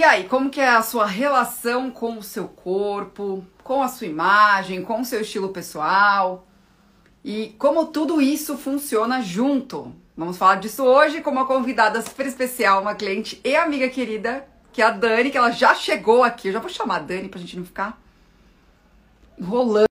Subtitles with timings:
[0.00, 4.06] E aí, como que é a sua relação com o seu corpo, com a sua
[4.06, 6.48] imagem, com o seu estilo pessoal?
[7.22, 9.94] E como tudo isso funciona junto?
[10.16, 14.80] Vamos falar disso hoje com uma convidada super especial, uma cliente e amiga querida, que
[14.80, 16.48] é a Dani, que ela já chegou aqui.
[16.48, 18.00] Eu já vou chamar a Dani pra gente não ficar
[19.38, 19.89] enrolando.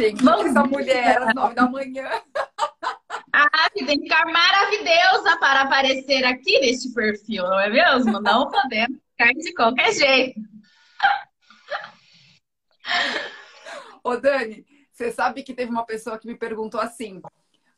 [0.00, 2.08] Gente, Bom essa mulher às nove da manhã.
[3.32, 8.20] Ah, tem que ficar maravilhosa para aparecer aqui neste perfil, não é mesmo?
[8.20, 10.40] Não podemos ficar de qualquer jeito.
[14.02, 17.20] Ô, Dani, você sabe que teve uma pessoa que me perguntou assim: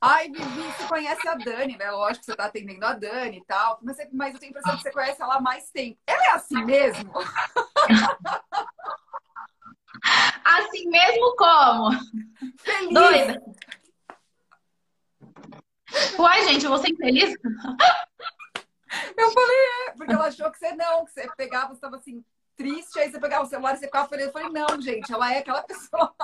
[0.01, 1.91] Ai, Vivi, você conhece a Dani, né?
[1.91, 4.53] Lógico que você tá atendendo a Dani e tal, mas, você- mas eu tenho a
[4.59, 5.99] impressão que você conhece ela há mais tempo.
[6.07, 7.13] Ela é assim mesmo?
[10.59, 11.91] Assim mesmo como?
[12.59, 12.95] Feliz?
[12.95, 13.43] Doida.
[16.19, 17.35] Uai, gente, eu vou ser infeliz?
[19.17, 22.25] Eu falei, é, porque ela achou que você não, que você pegava, você tava assim,
[22.57, 24.27] triste, aí você pegava o celular e você ficava feliz.
[24.27, 26.15] Eu falei, não, gente, ela é aquela pessoa.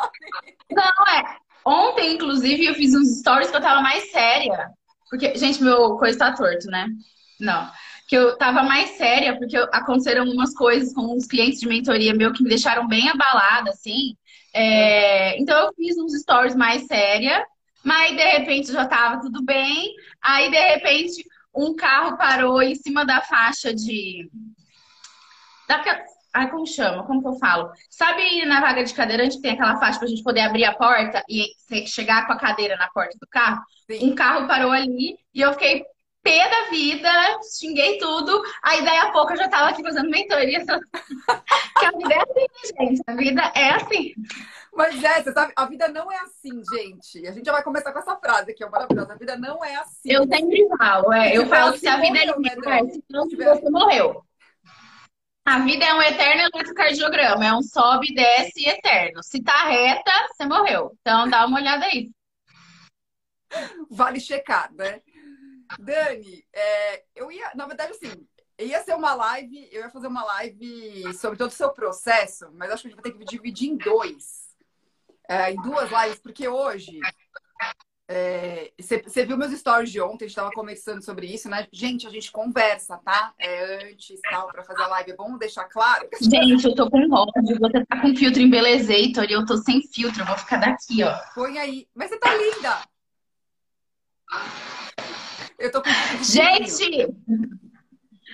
[0.71, 1.39] Não, é.
[1.65, 4.71] Ontem, inclusive, eu fiz uns stories que eu tava mais séria.
[5.11, 6.87] Porque, gente, meu coisa tá torto, né?
[7.41, 7.71] Não.
[8.09, 12.33] Que eu tava mais séria, porque aconteceram algumas coisas com uns clientes de mentoria meu
[12.33, 14.17] que me deixaram bem abalada, assim.
[14.55, 17.45] É, Então eu fiz uns stories mais séria,
[17.85, 19.93] mas de repente já tava tudo bem.
[20.23, 21.23] Aí, de repente,
[21.55, 24.29] um carro parou em cima da faixa de.
[25.69, 25.83] Da...
[26.35, 27.05] Ai, como chama?
[27.07, 27.71] Como que eu falo?
[27.91, 31.23] Sabe na vaga de cadeirante que tem aquela faixa pra gente poder abrir a porta
[31.29, 31.47] e
[31.87, 33.61] chegar com a cadeira na porta do carro?
[33.91, 34.11] Sim.
[34.11, 35.85] Um carro parou ali e eu fiquei
[36.29, 37.11] pé da vida,
[37.59, 38.43] xinguei tudo.
[38.63, 40.61] Aí daí a pouco eu já tava aqui fazendo mentoria.
[41.79, 42.47] que a vida é assim,
[42.79, 43.03] gente?
[43.07, 44.15] A vida é assim.
[44.75, 47.27] Mas é, você sabe, a vida não é assim, gente.
[47.27, 49.15] A gente já vai começar com essa frase aqui, é maravilhosa.
[49.15, 50.13] A vida não é assim.
[50.13, 52.93] Eu sempre falo, é, eu falo que se a vida é morreu, né, Dani?
[52.93, 54.23] se não, tiver- você morreu.
[55.47, 59.23] A vida é um eterno eletrocardiograma, é um sobe, desce eterno.
[59.23, 60.93] Se tá reta, você morreu.
[61.01, 62.11] Então dá uma olhada aí.
[63.91, 65.01] Vale checar, né?
[65.79, 68.27] Dani, é, eu ia, na verdade, assim,
[68.59, 72.71] ia ser uma live, eu ia fazer uma live sobre todo o seu processo, mas
[72.71, 74.49] acho que a gente vai ter que dividir em dois.
[75.29, 76.99] É, em duas lives, porque hoje.
[78.09, 81.69] é, Você você viu meus stories de ontem, a gente estava conversando sobre isso, né?
[81.71, 83.35] Gente, a gente conversa, tá?
[83.39, 85.11] É antes, tal, para fazer a live.
[85.11, 86.09] É bom deixar claro.
[86.19, 87.59] Gente, eu tô com ódio.
[87.61, 90.23] Você tá com filtro em Belezator e eu tô sem filtro.
[90.23, 91.15] Eu vou ficar daqui, ó.
[91.35, 91.87] Põe aí.
[91.95, 92.89] Mas você tá linda!
[95.59, 95.91] Eu tô com.
[96.23, 97.15] Gente!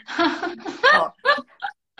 [0.94, 1.12] Ó.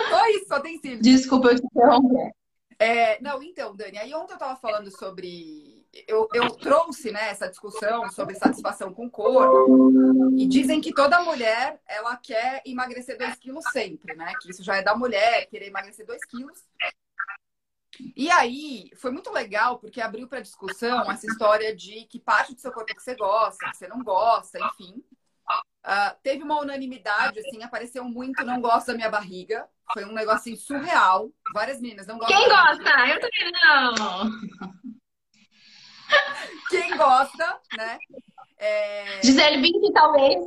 [0.09, 1.01] Só isso, só tem cílios.
[1.01, 2.33] Desculpa eu te interromper.
[2.79, 5.87] É, não, então, Dani, aí ontem eu tava falando sobre.
[6.09, 9.93] Eu, eu trouxe né, essa discussão sobre satisfação com o corpo.
[10.37, 14.33] E dizem que toda mulher ela quer emagrecer 2 quilos sempre, né?
[14.41, 16.65] Que isso já é da mulher, querer emagrecer 2 quilos.
[18.17, 22.61] E aí, foi muito legal, porque abriu para discussão essa história de que parte do
[22.61, 25.01] seu corpo que você gosta, que você não gosta, enfim.
[25.87, 29.69] Ah, teve uma unanimidade, assim, apareceu muito, não gosto da minha barriga.
[29.93, 31.31] Foi um negócio assim, surreal.
[31.53, 32.39] Várias meninas não gostam.
[32.39, 33.07] Quem gosta?
[33.07, 34.31] Eu também não.
[36.71, 37.99] Quem gosta, né?
[38.57, 40.45] É, Gisele Bündchen, talvez.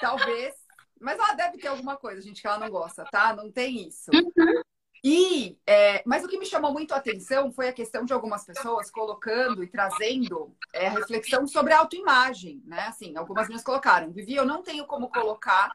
[0.00, 0.54] talvez.
[1.00, 3.34] Mas ela deve ter alguma coisa, gente, que ela não gosta, tá?
[3.34, 4.10] Não tem isso.
[4.14, 4.62] Uhum.
[5.02, 8.44] E, é, mas o que me chamou muito a atenção foi a questão de algumas
[8.44, 12.82] pessoas colocando e trazendo é, reflexão sobre a autoimagem, né?
[12.82, 15.74] Assim, algumas meninas colocaram, Vivi, eu não tenho como colocar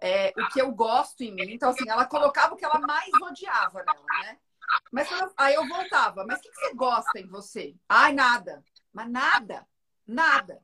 [0.00, 1.52] é, o que eu gosto em mim.
[1.52, 4.38] Então, assim, ela colocava o que ela mais odiava nela, né?
[4.90, 7.74] Mas eu- aí eu voltava, mas o que, que você gosta em você?
[7.88, 8.64] Ai, nada.
[8.92, 9.66] Mas nada.
[10.06, 10.62] Nada.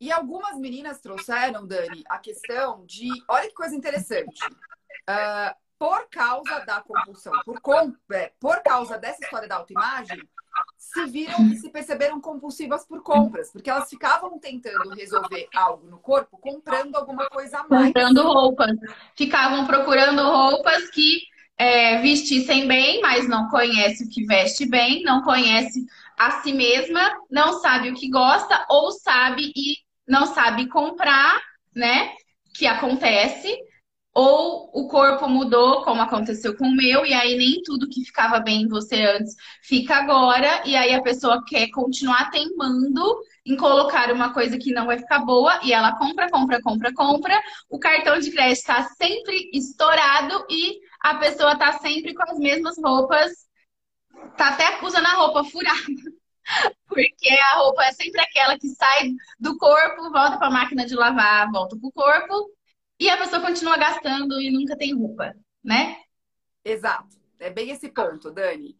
[0.00, 3.24] E algumas meninas trouxeram, Dani, a questão de.
[3.28, 4.42] Olha que coisa interessante.
[5.06, 7.60] Ah, por causa da compulsão, por,
[8.12, 10.22] é, por causa dessa história da autoimagem,
[10.76, 15.98] se viram e se perceberam compulsivas por compras, porque elas ficavam tentando resolver algo no
[15.98, 17.86] corpo comprando alguma coisa a mais.
[17.86, 18.76] Comprando roupas.
[19.16, 21.22] Ficavam procurando roupas que
[21.56, 25.84] é, vestissem bem, mas não conhece o que veste bem, não conhece
[26.16, 27.00] a si mesma,
[27.30, 31.40] não sabe o que gosta, ou sabe e não sabe comprar,
[31.74, 32.12] né?
[32.54, 33.56] Que acontece.
[34.14, 38.38] Ou o corpo mudou, como aconteceu com o meu, e aí nem tudo que ficava
[38.38, 43.02] bem em você antes fica agora, e aí a pessoa quer continuar teimando
[43.44, 47.42] em colocar uma coisa que não vai ficar boa, e ela compra, compra, compra, compra.
[47.68, 52.76] O cartão de crédito está sempre estourado e a pessoa está sempre com as mesmas
[52.82, 53.44] roupas
[54.36, 55.80] tá até usando a roupa furada.
[56.86, 60.94] Porque a roupa é sempre aquela que sai do corpo, volta para a máquina de
[60.94, 62.50] lavar, volta pro corpo,
[62.98, 65.96] e a pessoa continua gastando e nunca tem roupa, né?
[66.64, 67.16] Exato.
[67.38, 68.76] É bem esse ponto, Dani.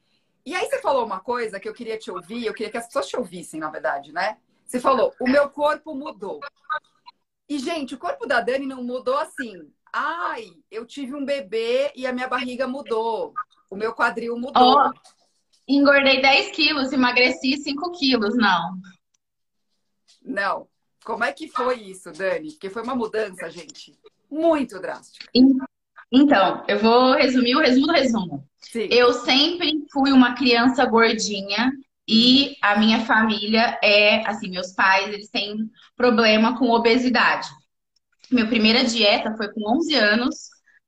[0.46, 2.86] E aí você falou uma coisa que eu queria te ouvir, eu queria que as
[2.86, 4.38] pessoas te ouvissem, na verdade, né?
[4.64, 6.40] Você falou, o meu corpo mudou.
[7.48, 9.70] E, gente, o corpo da Dani não mudou assim.
[9.92, 13.34] Ai, eu tive um bebê e a minha barriga mudou.
[13.70, 14.76] O meu quadril mudou.
[14.76, 14.90] Oh,
[15.68, 18.78] engordei 10 quilos, emagreci 5 quilos, não.
[20.22, 20.68] Não.
[21.04, 22.52] Como é que foi isso, Dani?
[22.52, 23.94] Porque foi uma mudança, gente,
[24.30, 25.26] muito drástica.
[26.10, 28.48] Então, eu vou resumir o resumo do resumo.
[28.60, 28.88] Sim.
[28.90, 31.72] Eu sempre fui uma criança gordinha
[32.08, 37.48] e a minha família é, assim, meus pais, eles têm problema com obesidade.
[38.30, 40.34] Minha primeira dieta foi com 11 anos,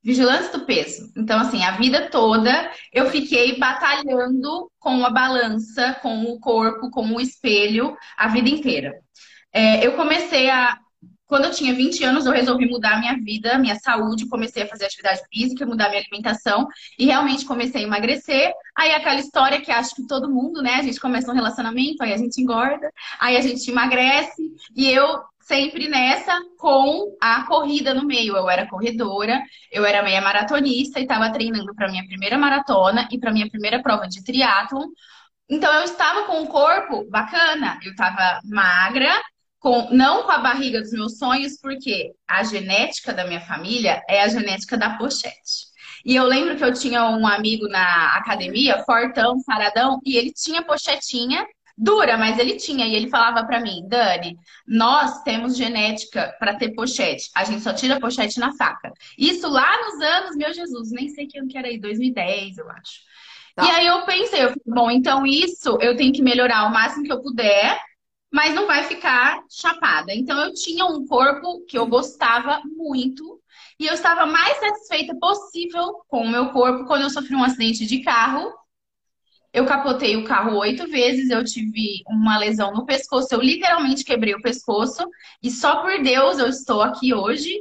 [0.02, 1.12] vigilância do peso.
[1.16, 7.06] Então, assim, a vida toda eu fiquei batalhando com a balança, com o corpo, com
[7.12, 8.94] o espelho, a vida inteira.
[9.56, 10.78] É, eu comecei a.
[11.26, 14.68] Quando eu tinha 20 anos, eu resolvi mudar a minha vida, minha saúde, comecei a
[14.68, 16.68] fazer atividade física, mudar minha alimentação
[16.98, 18.52] e realmente comecei a emagrecer.
[18.76, 20.74] Aí aquela história que acho que todo mundo, né?
[20.74, 24.42] A gente começa um relacionamento, aí a gente engorda, aí a gente emagrece.
[24.76, 28.36] E eu sempre nessa com a corrida no meio.
[28.36, 29.42] Eu era corredora,
[29.72, 33.82] eu era meia maratonista e estava treinando para minha primeira maratona e para minha primeira
[33.82, 34.86] prova de triatlon.
[35.48, 39.12] Então eu estava com um corpo bacana, eu estava magra,
[39.66, 44.22] com, não com a barriga dos meus sonhos, porque a genética da minha família é
[44.22, 45.66] a genética da pochete.
[46.04, 50.62] E eu lembro que eu tinha um amigo na academia, fortão, saradão, e ele tinha
[50.62, 51.44] pochetinha
[51.76, 52.86] dura, mas ele tinha.
[52.86, 57.28] E ele falava para mim, Dani, nós temos genética para ter pochete.
[57.34, 58.92] A gente só tira pochete na faca.
[59.18, 62.70] Isso lá nos anos, meu Jesus, nem sei que ano que era aí, 2010, eu
[62.70, 63.00] acho.
[63.56, 63.64] Tá.
[63.64, 67.02] E aí eu pensei, eu falei, bom, então isso eu tenho que melhorar o máximo
[67.02, 67.76] que eu puder
[68.32, 70.12] mas não vai ficar chapada.
[70.14, 73.40] Então eu tinha um corpo que eu gostava muito
[73.78, 77.86] e eu estava mais satisfeita possível com o meu corpo quando eu sofri um acidente
[77.86, 78.52] de carro.
[79.52, 84.34] Eu capotei o carro oito vezes, eu tive uma lesão no pescoço, eu literalmente quebrei
[84.34, 85.08] o pescoço
[85.42, 87.54] e só por Deus eu estou aqui hoje.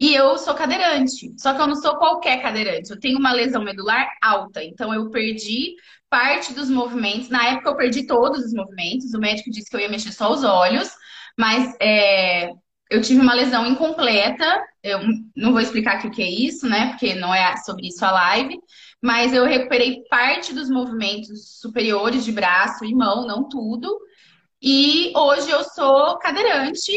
[0.00, 2.90] E eu sou cadeirante, só que eu não sou qualquer cadeirante.
[2.90, 5.74] Eu tenho uma lesão medular alta, então eu perdi
[6.10, 7.28] parte dos movimentos.
[7.28, 9.14] Na época eu perdi todos os movimentos.
[9.14, 10.90] O médico disse que eu ia mexer só os olhos,
[11.38, 12.50] mas é,
[12.90, 14.62] eu tive uma lesão incompleta.
[14.82, 15.00] Eu
[15.36, 16.88] não vou explicar aqui o que é isso, né?
[16.90, 18.58] Porque não é sobre isso a live.
[19.02, 23.96] Mas eu recuperei parte dos movimentos superiores de braço e mão, não tudo.
[24.60, 26.92] E hoje eu sou cadeirante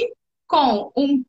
[0.47, 1.23] com um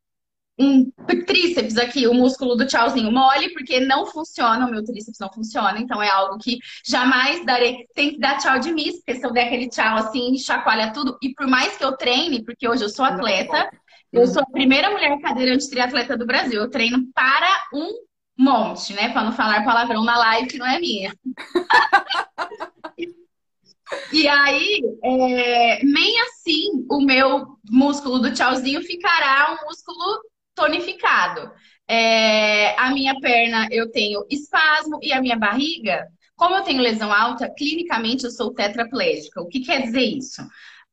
[0.62, 0.90] um
[1.26, 5.78] tríceps aqui, o músculo do tchauzinho mole, porque não funciona, o meu tríceps não funciona,
[5.78, 9.32] então é algo que jamais darei, tem que dar tchau de mim, porque se eu
[9.32, 12.88] der aquele tchau assim, chacoalha tudo, e por mais que eu treine, porque hoje eu
[12.88, 13.70] sou atleta,
[14.12, 17.90] eu sou a primeira mulher cadeirante triatleta do Brasil, eu treino para um
[18.38, 21.14] monte, né, para não falar palavrão na live que não é minha.
[24.10, 30.20] E aí, é, nem assim o meu músculo do tchauzinho ficará um músculo
[30.54, 31.50] tonificado.
[31.88, 36.06] É, a minha perna eu tenho espasmo e a minha barriga,
[36.36, 39.40] como eu tenho lesão alta, clinicamente eu sou tetraplégica.
[39.40, 40.42] O que quer dizer isso?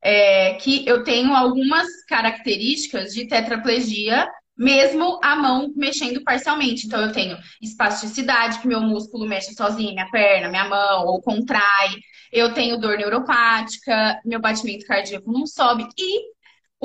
[0.01, 6.85] É que eu tenho algumas características de tetraplegia, mesmo a mão mexendo parcialmente.
[6.85, 11.89] Então, eu tenho espasticidade, que meu músculo mexe sozinho, minha perna, minha mão, ou contrai.
[12.31, 15.87] Eu tenho dor neuropática, meu batimento cardíaco não sobe.
[15.97, 16.29] E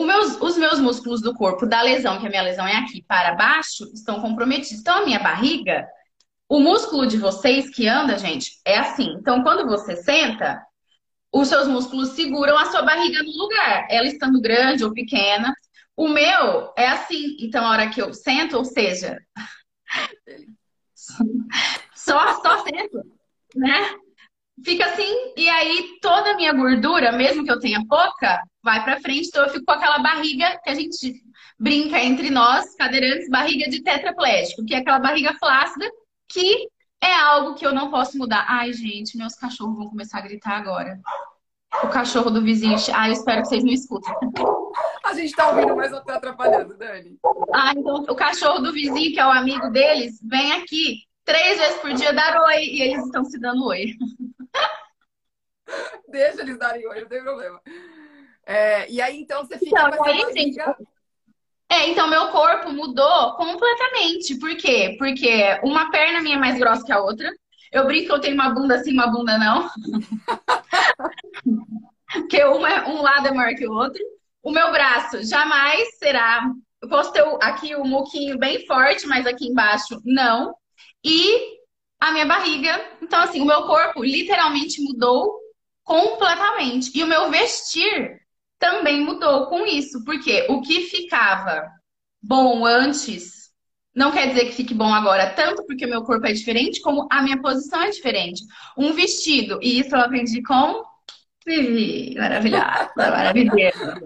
[0.02, 3.34] meus, os meus músculos do corpo da lesão, que a minha lesão é aqui, para
[3.34, 4.80] baixo, estão comprometidos.
[4.80, 5.86] Então, a minha barriga,
[6.48, 9.14] o músculo de vocês que anda, gente, é assim.
[9.20, 10.60] Então, quando você senta,
[11.32, 15.54] os seus músculos seguram a sua barriga no lugar, ela estando grande ou pequena.
[15.96, 17.36] O meu é assim.
[17.38, 19.18] Então, a hora que eu sento, ou seja,
[21.94, 23.00] só, só sento,
[23.54, 23.94] né?
[24.64, 28.98] Fica assim, e aí toda a minha gordura, mesmo que eu tenha pouca, vai para
[29.00, 31.22] frente, então eu fico com aquela barriga que a gente
[31.58, 35.84] brinca entre nós, cadeirantes, barriga de tetraplégico, que é aquela barriga flácida,
[36.26, 36.66] que
[37.00, 38.46] é algo que eu não posso mudar.
[38.48, 40.98] Ai, gente, meus cachorros vão começar a gritar agora.
[41.82, 42.76] O cachorro do vizinho.
[42.94, 44.14] Ai, eu espero que vocês não escutem.
[45.04, 47.18] A gente tá ouvindo, mas eu tô atrapalhando, Dani.
[47.52, 51.80] Ah, então o cachorro do vizinho, que é o amigo deles, vem aqui três vezes
[51.80, 53.92] por dia dar oi e eles estão se dando oi.
[56.08, 57.60] Deixa eles darem oi, não tem problema.
[58.46, 60.76] É, e aí, então, você fica então, com essa barriga...
[61.70, 64.38] É, então meu corpo mudou completamente.
[64.38, 64.96] Por quê?
[64.98, 67.30] Porque uma perna minha é mais grossa que a outra.
[67.72, 69.68] Eu brinco que eu tenho uma bunda assim, uma bunda não.
[72.12, 74.00] Porque uma, um lado é maior que o outro.
[74.42, 76.48] O meu braço jamais será.
[76.80, 80.54] Eu posso ter aqui o muquinho bem forte, mas aqui embaixo não.
[81.02, 81.58] E
[81.98, 82.80] a minha barriga.
[83.02, 85.40] Então, assim, o meu corpo literalmente mudou
[85.82, 86.96] completamente.
[86.96, 88.23] E o meu vestir
[88.58, 90.04] também mudou com isso.
[90.04, 91.70] Porque o que ficava
[92.22, 93.44] bom antes
[93.94, 97.06] não quer dizer que fique bom agora, tanto porque o meu corpo é diferente, como
[97.10, 98.42] a minha posição é diferente.
[98.76, 100.82] Um vestido, e isso eu aprendi com
[101.46, 104.00] Vivi, maravilhosa, maravilhosa.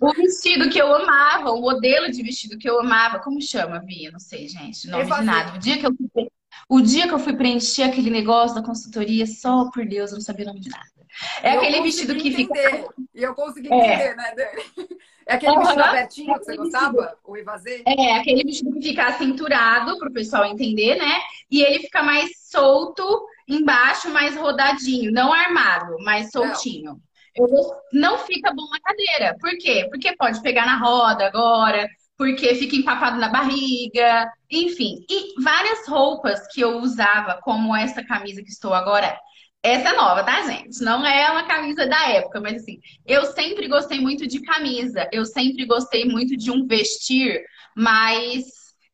[0.00, 4.04] O vestido que eu amava, o modelo de vestido que eu amava, como chama, Vi?
[4.04, 5.56] Eu não sei, gente, nome de nada.
[5.56, 6.28] O dia que eu fui,
[6.68, 10.22] o dia que eu fui preencher aquele negócio da consultoria, só por Deus, eu não
[10.22, 11.01] sabia o nome de nada.
[11.42, 12.70] É eu aquele vestido que entender.
[12.70, 12.94] fica.
[13.14, 13.76] E eu consegui é.
[13.76, 14.16] entender, é.
[14.16, 14.88] né, Dani?
[15.26, 17.18] É aquele vestido abertinho que você gostava?
[17.24, 17.82] O evasê?
[17.86, 21.20] É, aquele vestido que fica acinturado, para o pessoal entender, né?
[21.50, 25.12] E ele fica mais solto embaixo, mais rodadinho.
[25.12, 26.92] Não armado, mais soltinho.
[26.92, 27.00] Não.
[27.34, 27.48] Eu,
[27.92, 29.36] não fica bom na cadeira.
[29.40, 29.86] Por quê?
[29.90, 35.04] Porque pode pegar na roda agora, porque fica empapado na barriga, enfim.
[35.08, 39.18] E várias roupas que eu usava, como essa camisa que estou agora,
[39.62, 40.82] essa é nova, tá, gente?
[40.82, 45.24] Não é uma camisa da época, mas assim, eu sempre gostei muito de camisa, eu
[45.24, 47.44] sempre gostei muito de um vestir
[47.76, 48.44] mais,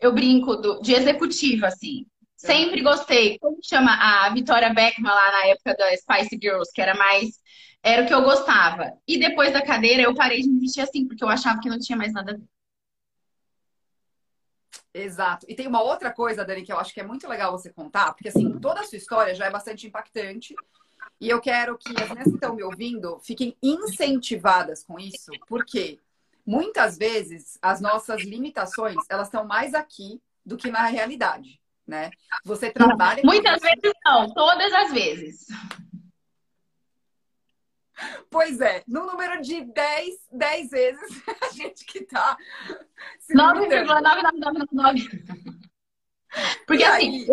[0.00, 2.04] eu brinco, do, de executiva, assim.
[2.36, 3.38] Sempre gostei.
[3.38, 7.30] Como chama a Vitória Beckman lá na época da Spice Girls, que era mais.
[7.82, 8.92] Era o que eu gostava.
[9.06, 11.78] E depois da cadeira eu parei de me vestir assim, porque eu achava que não
[11.78, 12.44] tinha mais nada a ver.
[14.92, 15.46] Exato.
[15.48, 18.12] E tem uma outra coisa, Dani, que eu acho que é muito legal você contar,
[18.12, 20.54] porque assim, toda a sua história já é bastante impactante.
[21.20, 25.98] E eu quero que as meninas que estão me ouvindo fiquem incentivadas com isso, porque
[26.46, 32.10] muitas vezes as nossas limitações, elas estão mais aqui do que na realidade, né?
[32.44, 35.46] Você trabalha Muitas vezes não, todas as vezes.
[38.30, 42.36] Pois é, no número de 10, 10 vezes a gente que tá.
[43.30, 45.48] 9,9999.
[46.66, 47.26] Porque assim,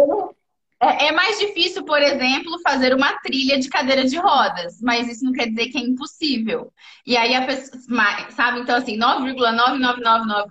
[0.80, 5.26] é, é mais difícil, por exemplo, fazer uma trilha de cadeira de rodas, mas isso
[5.26, 6.74] não quer dizer que é impossível.
[7.06, 7.82] E aí a pessoa,
[8.32, 8.60] sabe?
[8.60, 10.50] Então, assim, 9,9999.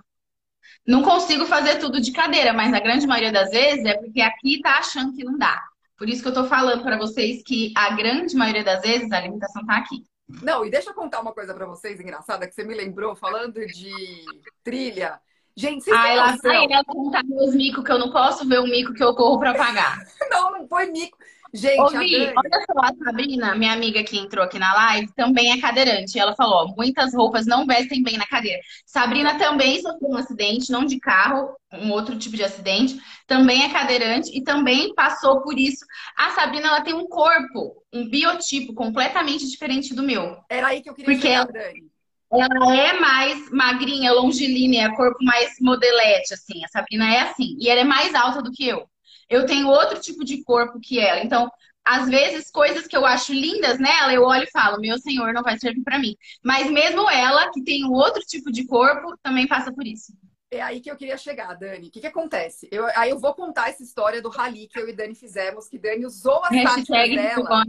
[0.85, 4.61] Não consigo fazer tudo de cadeira, mas na grande maioria das vezes é porque aqui
[4.61, 5.63] tá achando que não dá.
[5.97, 9.21] Por isso que eu tô falando para vocês que a grande maioria das vezes a
[9.21, 10.03] limitação tá aqui.
[10.41, 13.65] Não, e deixa eu contar uma coisa para vocês engraçada que você me lembrou falando
[13.65, 14.25] de
[14.63, 15.19] trilha.
[15.55, 18.65] Gente, vocês Ai, lá sai ela contar meus micos que eu não posso ver o
[18.65, 19.97] mico que eu corro para pagar.
[20.29, 21.17] não, não foi mico.
[21.55, 25.61] Gente, Ouvi, olha só, a Sabrina, minha amiga que entrou aqui na live, também é
[25.61, 26.19] cadeirante.
[26.19, 28.59] Ela falou: ó, muitas roupas não vestem bem na cadeira.
[28.85, 32.99] Sabrina também sofreu um acidente, não de carro, um outro tipo de acidente.
[33.25, 35.85] Também é cadeirante e também passou por isso.
[36.17, 40.37] A Sabrina, ela tem um corpo, um biotipo completamente diferente do meu.
[40.49, 41.85] Era aí que eu queria porque chegar, Dani.
[42.33, 46.65] Ela é mais magrinha, longilínea, corpo mais modelete, assim.
[46.65, 47.55] A Sabrina é assim.
[47.59, 48.85] E ela é mais alta do que eu.
[49.29, 51.23] Eu tenho outro tipo de corpo que ela.
[51.23, 51.51] Então,
[51.83, 55.43] às vezes, coisas que eu acho lindas nela, eu olho e falo, meu senhor, não
[55.43, 56.15] vai servir para mim.
[56.43, 60.11] Mas mesmo ela, que tem um outro tipo de corpo, também passa por isso.
[60.49, 61.87] É aí que eu queria chegar, Dani.
[61.87, 62.67] O que, que acontece?
[62.71, 65.77] Eu, aí eu vou contar essa história do rally que eu e Dani fizemos, que
[65.77, 67.65] Dani usou as táticas dela.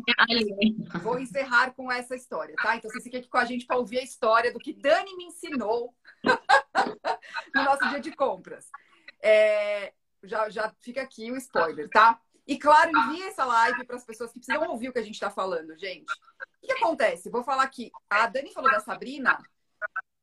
[1.03, 2.77] Vou encerrar com essa história, tá?
[2.77, 5.25] Então, você fica aqui com a gente para ouvir a história do que Dani me
[5.25, 5.95] ensinou
[7.55, 8.67] no nosso dia de compras.
[9.23, 9.93] É,
[10.29, 12.21] já, já fica aqui o spoiler, tá?
[12.47, 15.15] E claro, envie essa live para as pessoas que precisam ouvir o que a gente
[15.15, 16.13] está falando, gente.
[16.63, 17.29] O que, acontece?
[17.29, 17.91] Vou falar aqui.
[18.09, 19.37] A Dani falou da Sabrina.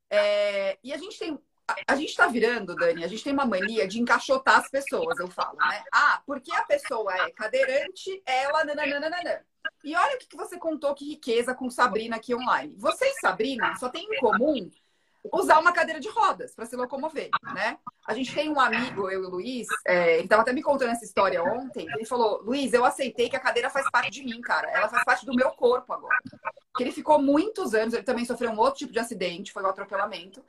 [0.09, 1.37] É, e a gente tem.
[1.87, 5.29] A, gente está virando, Dani, a gente tem uma mania de encaixotar as pessoas, eu
[5.29, 5.83] falo, né?
[5.93, 8.63] Ah, porque a pessoa é cadeirante, ela.
[8.63, 9.45] Nananana.
[9.83, 12.75] E olha o que, que você contou, que riqueza com Sabrina aqui online.
[12.77, 14.69] Você e Sabrina só tem em comum
[15.31, 17.77] usar uma cadeira de rodas para se locomover, né?
[18.05, 20.91] A gente tem um amigo, eu e o Luiz, é, ele estava até me contando
[20.91, 21.87] essa história ontem.
[21.95, 24.69] Ele falou: Luiz, eu aceitei que a cadeira faz parte de mim, cara.
[24.69, 26.17] Ela faz parte do meu corpo agora.
[26.71, 29.67] Porque ele ficou muitos anos, ele também sofreu um outro tipo de acidente, foi um
[29.67, 30.43] atropelamento.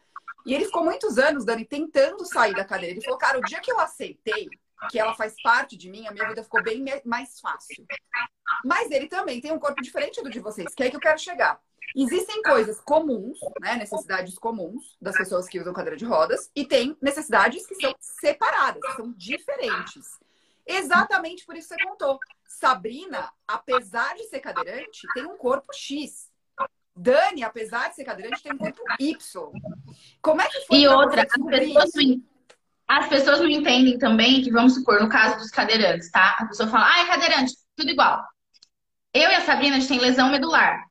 [0.44, 2.94] E ele ficou muitos anos, Dani, tentando sair da cadeira.
[2.94, 4.48] Ele falou: cara, o dia que eu aceitei
[4.90, 7.86] que ela faz parte de mim, a minha vida ficou bem mais fácil.
[8.64, 11.00] Mas ele também tem um corpo diferente do de vocês, que é aí que eu
[11.00, 11.60] quero chegar.
[11.94, 16.96] Existem coisas comuns, né, necessidades comuns das pessoas que usam cadeira de rodas, e tem
[17.00, 20.18] necessidades que são separadas, que são diferentes.
[20.66, 22.18] Exatamente por isso que você contou.
[22.46, 26.32] Sabrina, apesar de ser cadeirante, tem um corpo X.
[26.96, 29.52] Dani, apesar de ser cadeirante, tem um corpo Y.
[30.22, 30.78] Como é que foi?
[30.78, 32.22] E outra, as pessoas, não,
[32.88, 36.36] as pessoas não entendem também que, vamos supor, no caso dos cadeirantes, tá?
[36.38, 37.54] A pessoa fala, ah, é cadeirante.
[37.76, 38.24] tudo igual.
[39.12, 40.84] Eu e a Sabrina, a gente tem lesão medular.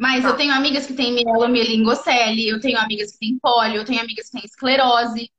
[0.00, 0.30] Mas tá.
[0.30, 4.30] eu tenho amigas que têm mielomelingocele, eu tenho amigas que têm pólio, eu tenho amigas
[4.30, 5.30] que têm esclerose,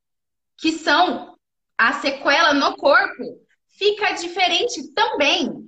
[0.56, 1.36] que são
[1.76, 3.24] a sequela no corpo
[3.76, 5.68] fica diferente também.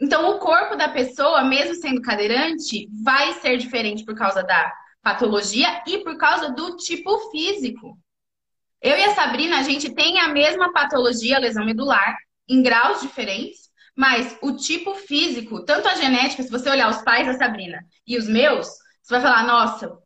[0.00, 5.80] Então, o corpo da pessoa, mesmo sendo cadeirante, vai ser diferente por causa da patologia
[5.86, 7.96] e por causa do tipo físico.
[8.80, 12.16] Eu e a Sabrina, a gente tem a mesma patologia, lesão medular,
[12.48, 13.61] em graus diferentes,
[13.96, 18.16] mas o tipo físico, tanto a genética, se você olhar os pais da Sabrina e
[18.16, 18.66] os meus,
[19.02, 19.98] você vai falar, nossa,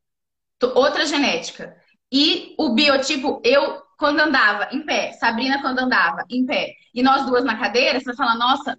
[0.75, 1.76] outra genética.
[2.11, 7.25] E o biotipo, eu quando andava em pé, Sabrina quando andava em pé, e nós
[7.26, 8.78] duas na cadeira, você vai falar, nossa,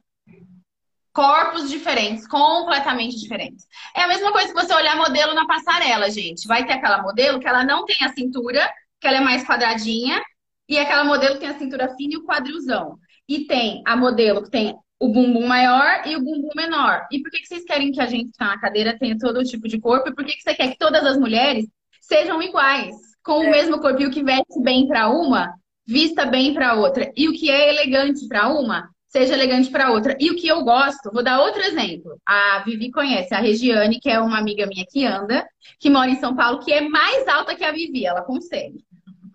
[1.13, 3.65] corpos diferentes, completamente diferentes.
[3.95, 6.47] É a mesma coisa que você olhar modelo na passarela, gente.
[6.47, 8.71] Vai ter aquela modelo que ela não tem a cintura,
[9.01, 10.21] que ela é mais quadradinha,
[10.69, 12.99] e aquela modelo que tem a cintura fina e o quadrilzão.
[13.27, 17.07] E tem a modelo que tem o bumbum maior e o bumbum menor.
[17.11, 19.43] E por que, que vocês querem que a gente que está na cadeira tenha todo
[19.43, 20.09] tipo de corpo?
[20.09, 21.67] E por que, que você quer que todas as mulheres
[22.01, 22.95] sejam iguais?
[23.27, 23.47] com é.
[23.47, 24.01] o mesmo corpo.
[24.01, 25.53] E o que veste bem para uma,
[25.85, 27.11] vista bem para outra.
[27.15, 30.15] E o que é elegante para uma, seja elegante para outra.
[30.17, 32.17] E o que eu gosto, vou dar outro exemplo.
[32.25, 35.45] A Vivi conhece a Regiane, que é uma amiga minha que anda,
[35.77, 38.85] que mora em São Paulo, que é mais alta que a Vivi, ela consegue.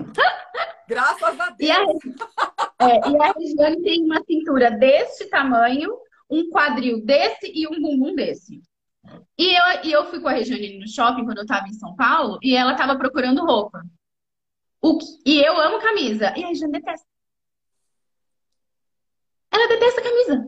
[0.92, 1.58] Graças a Deus.
[1.58, 5.90] E a, é, e a Regiane tem uma cintura deste tamanho,
[6.28, 8.60] um quadril desse e um bumbum desse.
[9.38, 11.96] E eu, e eu fui com a Regiane no shopping quando eu tava em São
[11.96, 13.82] Paulo e ela tava procurando roupa.
[14.82, 16.34] O que, e eu amo camisa.
[16.36, 17.06] E a Regiane detesta.
[19.50, 20.46] Ela detesta camisa.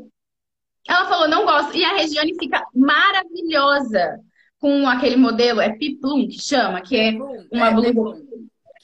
[0.86, 1.74] Ela falou, não gosto.
[1.74, 4.20] E a Regiane fica maravilhosa
[4.58, 7.12] com aquele modelo, é Piplum que chama, que é
[7.50, 8.22] uma é, blusa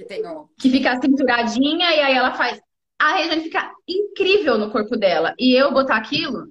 [0.03, 0.47] que, tem um...
[0.59, 2.61] que fica cinturadinha e aí ela faz.
[2.99, 5.35] A Regiane fica incrível no corpo dela.
[5.39, 6.51] E eu botar aquilo,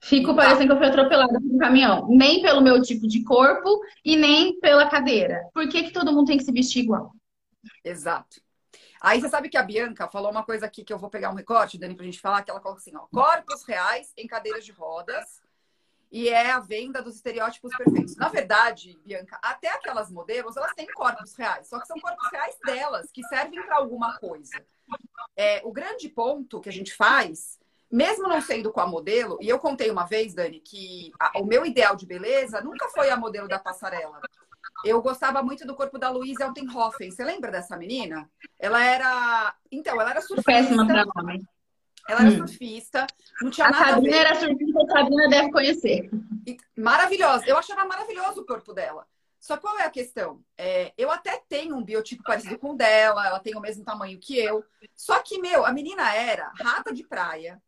[0.00, 2.06] Fico parecendo que eu fui atropelada por um caminhão.
[2.08, 5.48] Nem pelo meu tipo de corpo e nem pela cadeira.
[5.52, 7.12] Por que, que todo mundo tem que se vestir igual?
[7.84, 8.40] Exato.
[9.00, 11.34] Aí você sabe que a Bianca falou uma coisa aqui que eu vou pegar um
[11.34, 14.72] recorte, Dani, pra gente falar, que ela coloca assim, ó, corpos reais em cadeiras de
[14.72, 15.40] rodas
[16.10, 18.16] e é a venda dos estereótipos perfeitos.
[18.16, 22.56] Na verdade, Bianca, até aquelas modelos, elas têm corpos reais, só que são corpos reais
[22.64, 24.64] delas, que servem para alguma coisa.
[25.36, 27.58] É, o grande ponto que a gente faz
[27.90, 31.46] mesmo não sendo com a modelo, e eu contei uma vez, Dani, que a, o
[31.46, 34.20] meu ideal de beleza nunca foi a modelo da passarela.
[34.84, 37.10] Eu gostava muito do corpo da Louise Altenhofen.
[37.10, 38.30] Você lembra dessa menina?
[38.58, 39.54] Ela era.
[39.72, 40.52] Então, ela era surfista.
[40.52, 41.44] Péssima pra nome.
[42.08, 42.36] Ela era hum.
[42.38, 43.06] surfista,
[43.42, 44.26] não tinha a nada Sabrina a ver.
[44.26, 46.10] era surfista, a Sabrina deve conhecer.
[46.76, 47.44] Maravilhosa.
[47.46, 49.06] Eu achava maravilhoso o corpo dela.
[49.38, 50.42] Só qual é a questão?
[50.56, 54.18] É, eu até tenho um biotipo parecido com o dela, ela tem o mesmo tamanho
[54.18, 54.64] que eu.
[54.96, 57.62] Só que, meu, a menina era rata de praia,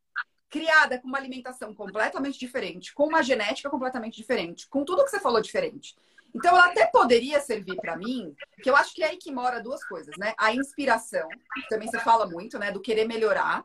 [0.49, 5.21] criada com uma alimentação completamente diferente, com uma genética completamente diferente, com tudo que você
[5.21, 5.95] falou diferente.
[6.35, 9.61] Então, ela até poderia servir para mim, que eu acho que é aí que mora
[9.61, 10.35] duas coisas, né?
[10.39, 12.71] A inspiração, que também você fala muito, né?
[12.71, 13.63] Do querer melhorar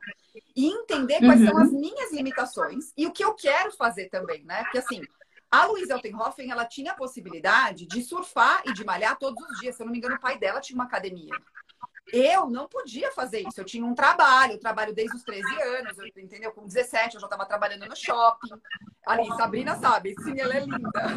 [0.55, 1.47] e entender quais uhum.
[1.47, 4.63] são as minhas limitações e o que eu quero fazer também, né?
[4.63, 5.01] Porque assim,
[5.51, 9.75] a Luísa Altenhofen, ela tinha a possibilidade de surfar e de malhar todos os dias.
[9.75, 11.33] Se eu não me engano, o pai dela tinha uma academia.
[12.11, 13.59] Eu não podia fazer isso.
[13.59, 16.51] Eu tinha um trabalho, eu trabalho desde os 13 anos, eu, entendeu?
[16.51, 18.49] Com 17 eu já estava trabalhando no shopping.
[19.05, 21.07] Ali, Sabrina sabe, sim, ela é linda.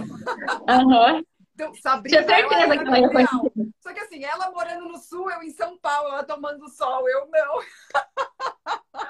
[0.69, 1.25] Uhum.
[1.59, 3.51] Então, Sabrina, Tinha certeza ela que ela ia conhecer.
[3.81, 7.29] Só que assim, ela morando no sul, eu em São Paulo, ela tomando sol, eu
[7.29, 9.03] não.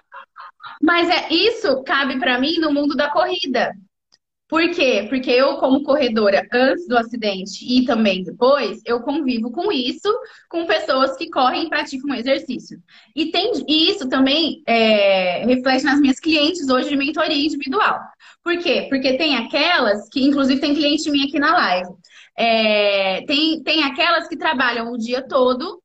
[0.81, 3.75] Mas é isso cabe para mim no mundo da corrida.
[4.49, 5.07] Por quê?
[5.11, 10.09] Porque eu, como corredora, antes do acidente e também depois, eu convivo com isso,
[10.49, 12.83] com pessoas que correm e praticam exercício.
[13.15, 18.01] E, tem, e isso também é, reflete nas minhas clientes hoje de mentoria individual.
[18.43, 18.87] Por quê?
[18.89, 21.91] Porque tem aquelas que, inclusive, tem cliente minha aqui na live.
[22.41, 25.83] É, tem, tem aquelas que trabalham o dia todo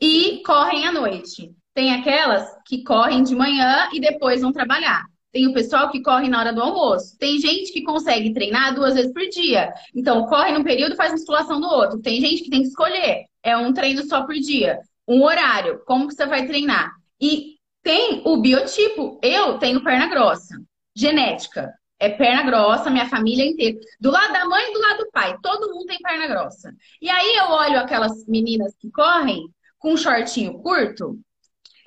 [0.00, 1.52] e correm à noite.
[1.72, 5.04] Tem aquelas que correm de manhã e depois vão trabalhar.
[5.32, 7.16] Tem o pessoal que corre na hora do almoço.
[7.16, 9.72] Tem gente que consegue treinar duas vezes por dia.
[9.94, 12.00] Então, corre num período, faz musculação no outro.
[12.00, 13.26] Tem gente que tem que escolher.
[13.42, 14.80] É um treino só por dia.
[15.06, 15.80] Um horário.
[15.86, 16.92] Como que você vai treinar?
[17.20, 19.20] E tem o biotipo.
[19.22, 20.56] Eu tenho perna grossa.
[20.96, 21.72] Genética.
[21.98, 23.78] É perna grossa, minha família inteira.
[24.00, 25.36] Do lado da mãe e do lado do pai.
[25.42, 26.72] Todo mundo tem perna grossa.
[27.00, 29.46] E aí eu olho aquelas meninas que correm
[29.78, 31.18] com um shortinho curto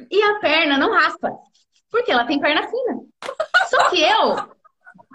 [0.09, 1.31] e a perna não raspa.
[1.89, 2.99] Porque ela tem perna fina.
[3.69, 4.35] Só que eu,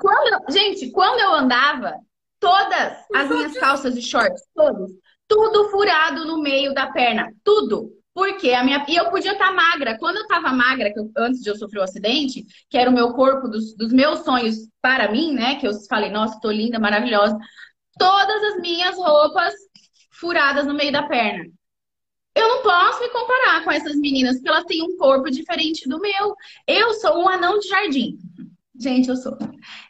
[0.00, 1.94] quando, gente, quando eu andava,
[2.40, 4.90] todas as minhas calças e shorts, todas,
[5.28, 7.90] tudo furado no meio da perna, tudo.
[8.14, 8.84] Porque a minha.
[8.88, 9.98] E eu podia estar tá magra.
[9.98, 11.10] Quando eu estava magra, eu...
[11.16, 14.20] antes de eu sofrer o um acidente, que era o meu corpo dos, dos meus
[14.20, 15.56] sonhos para mim, né?
[15.56, 17.36] Que eu falei, nossa, tô linda, maravilhosa.
[17.98, 19.54] Todas as minhas roupas
[20.12, 21.44] furadas no meio da perna.
[22.34, 26.00] Eu não posso me comparar com essas meninas, porque elas têm um corpo diferente do
[26.00, 26.34] meu.
[26.66, 28.18] Eu sou um anão de jardim.
[28.78, 29.36] Gente, eu sou.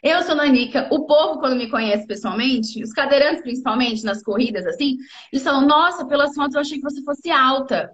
[0.03, 0.87] Eu sou Nanica.
[0.91, 4.97] O povo, quando me conhece pessoalmente, os cadeirantes principalmente, nas corridas, assim,
[5.31, 7.89] eles falam, nossa, pelas fotos eu achei que você fosse alta.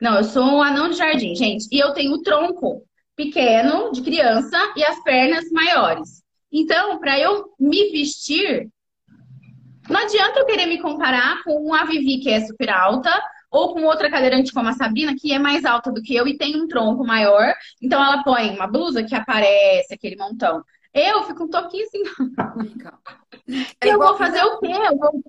[0.00, 1.66] Não, eu sou um anão de jardim, gente.
[1.72, 2.82] E eu tenho o tronco
[3.16, 6.22] pequeno, de criança, e as pernas maiores.
[6.52, 8.68] Então, para eu me vestir,
[9.88, 13.10] não adianta eu querer me comparar com a Vivi, que é super alta,
[13.50, 16.36] ou com outra cadeirante como a Sabrina, que é mais alta do que eu e
[16.36, 17.54] tem um tronco maior.
[17.80, 20.62] Então ela põe uma blusa que aparece aquele montão.
[20.92, 22.02] Eu fico um toquinho assim.
[23.80, 24.72] É eu vou fazer o quê?
[24.72, 25.22] Eu vou...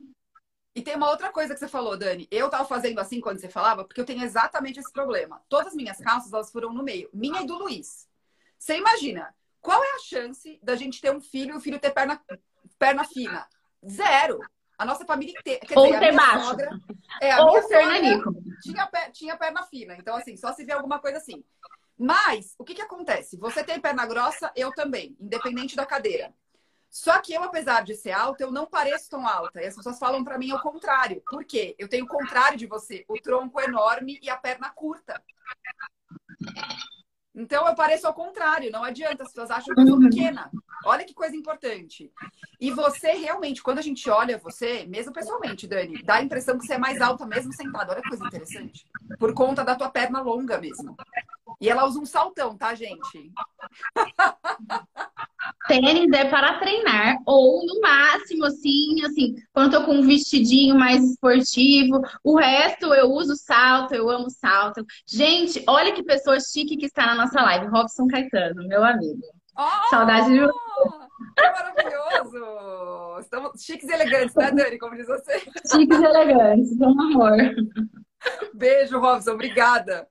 [0.79, 2.25] E tem uma outra coisa que você falou, Dani.
[2.31, 5.43] Eu tava fazendo assim quando você falava, porque eu tenho exatamente esse problema.
[5.49, 7.09] Todas as minhas calças, elas foram no meio.
[7.13, 8.07] Minha e do Luiz.
[8.57, 11.91] Você imagina, qual é a chance da gente ter um filho e o filho ter
[11.91, 12.21] perna,
[12.77, 13.45] perna fina?
[13.85, 14.39] Zero.
[14.77, 15.59] A nossa família inteira.
[15.65, 16.45] Quer Ou dizer, ter baixo.
[16.45, 16.69] Sogra,
[17.21, 18.23] é, a Ou minha ser sogra
[18.61, 19.97] tinha, tinha perna fina.
[19.97, 21.43] Então, assim, só se vê alguma coisa assim.
[21.97, 23.35] Mas, o que, que acontece?
[23.35, 26.33] Você tem perna grossa, eu também, independente da cadeira.
[26.89, 29.61] Só que eu, apesar de ser alta, eu não pareço tão alta.
[29.61, 31.21] E as pessoas falam para mim o contrário.
[31.29, 31.75] Por quê?
[31.77, 33.05] Eu tenho o contrário de você.
[33.07, 35.21] O tronco enorme e a perna curta.
[37.35, 40.09] Então eu pareço ao contrário, não adianta, as pessoas acham que eu sou uhum.
[40.09, 40.51] pequena.
[40.83, 42.11] Olha que coisa importante.
[42.59, 46.65] E você realmente, quando a gente olha você, mesmo pessoalmente, Dani, dá a impressão que
[46.65, 47.93] você é mais alta mesmo sentada.
[47.93, 48.85] Olha que coisa interessante.
[49.17, 50.97] Por conta da tua perna longa mesmo.
[51.61, 53.31] E ela usa um saltão, tá, gente?
[55.67, 60.75] Tênis é para treinar, ou no máximo, assim, assim, quando eu tô com um vestidinho
[60.75, 62.01] mais esportivo.
[62.23, 64.85] O resto eu uso salto, eu amo salto.
[65.07, 67.67] Gente, olha que pessoa chique que está na nossa live.
[67.67, 69.21] Robson Caetano, meu amigo.
[69.57, 73.19] Oh, Saudade de Que maravilhoso!
[73.19, 74.77] Estamos chiques e elegantes, né, Dani?
[74.77, 75.39] Como diz você.
[75.71, 77.37] Chiques e elegantes, um amor.
[78.53, 79.33] Beijo, Robson.
[79.33, 80.07] Obrigada.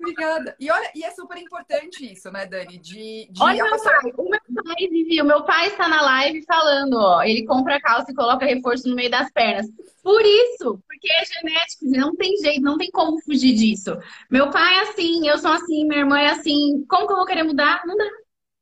[0.00, 0.56] Obrigada.
[0.58, 2.78] E olha, e é super importante isso, né, Dani?
[2.78, 6.42] De, de olha meu pai, o meu pai, Vivi, o meu pai está na live
[6.46, 9.66] falando, ó, ele compra a calça e coloca reforço no meio das pernas.
[10.02, 13.94] Por isso, porque é genético, não tem jeito, não tem como fugir disso.
[14.30, 16.84] Meu pai é assim, eu sou assim, minha irmã é assim.
[16.88, 17.82] Como que eu vou querer mudar?
[17.84, 18.08] Não dá.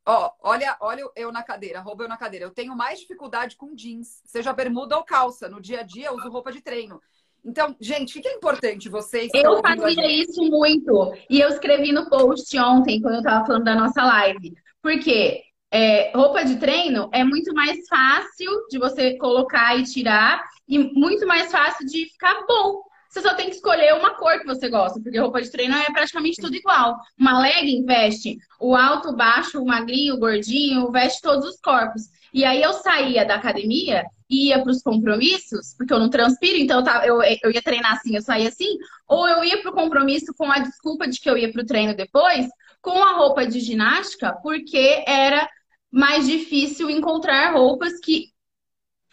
[0.06, 2.46] Ó, olha, olha eu na cadeira, roupa eu na cadeira.
[2.46, 5.48] Eu tenho mais dificuldade com jeans, seja bermuda ou calça.
[5.48, 7.00] No dia a dia eu uso roupa de treino.
[7.44, 9.30] Então, gente, o que é importante vocês?
[9.34, 11.14] Eu fazia isso muito.
[11.30, 14.54] E eu escrevi no post ontem, quando eu estava falando da nossa live.
[14.82, 20.78] Porque é, roupa de treino é muito mais fácil de você colocar e tirar, e
[20.78, 22.82] muito mais fácil de ficar bom.
[23.18, 25.90] Você só tem que escolher uma cor que você gosta, porque roupa de treino é
[25.90, 26.96] praticamente tudo igual.
[27.18, 32.02] Uma legging veste o alto, o baixo, o magrinho, o gordinho, veste todos os corpos.
[32.32, 36.84] E aí eu saía da academia ia para os compromissos, porque eu não transpiro, então
[37.02, 38.76] eu, eu ia treinar assim, eu saía assim,
[39.08, 41.66] ou eu ia para o compromisso com a desculpa de que eu ia para o
[41.66, 42.46] treino depois,
[42.82, 45.48] com a roupa de ginástica, porque era
[45.90, 48.26] mais difícil encontrar roupas que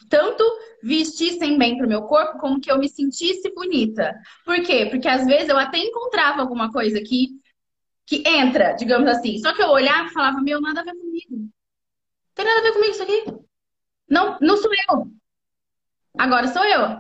[0.10, 0.44] tanto
[0.84, 4.14] vestissem bem para o meu corpo, como que eu me sentisse bonita.
[4.46, 4.88] Por quê?
[4.90, 7.30] Porque às vezes eu até encontrava alguma coisa que,
[8.06, 9.38] que entra, digamos assim.
[9.40, 11.36] Só que eu olhava e falava, meu, nada a ver comigo.
[11.36, 11.50] Não
[12.36, 13.26] tem nada a ver comigo isso aqui.
[14.10, 15.12] Não, não sou eu.
[16.18, 16.98] Agora sou eu.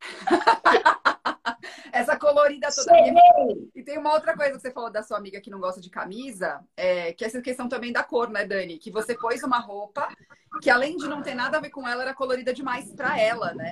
[1.92, 2.92] Essa colorida toda.
[3.74, 5.88] E tem uma outra coisa que você falou da sua amiga que não gosta de
[5.88, 8.78] camisa, é, que é essa questão também da cor, né, Dani?
[8.78, 10.08] Que você pôs uma roupa
[10.60, 13.54] que, além de não ter nada a ver com ela, era colorida demais para ela,
[13.54, 13.70] né?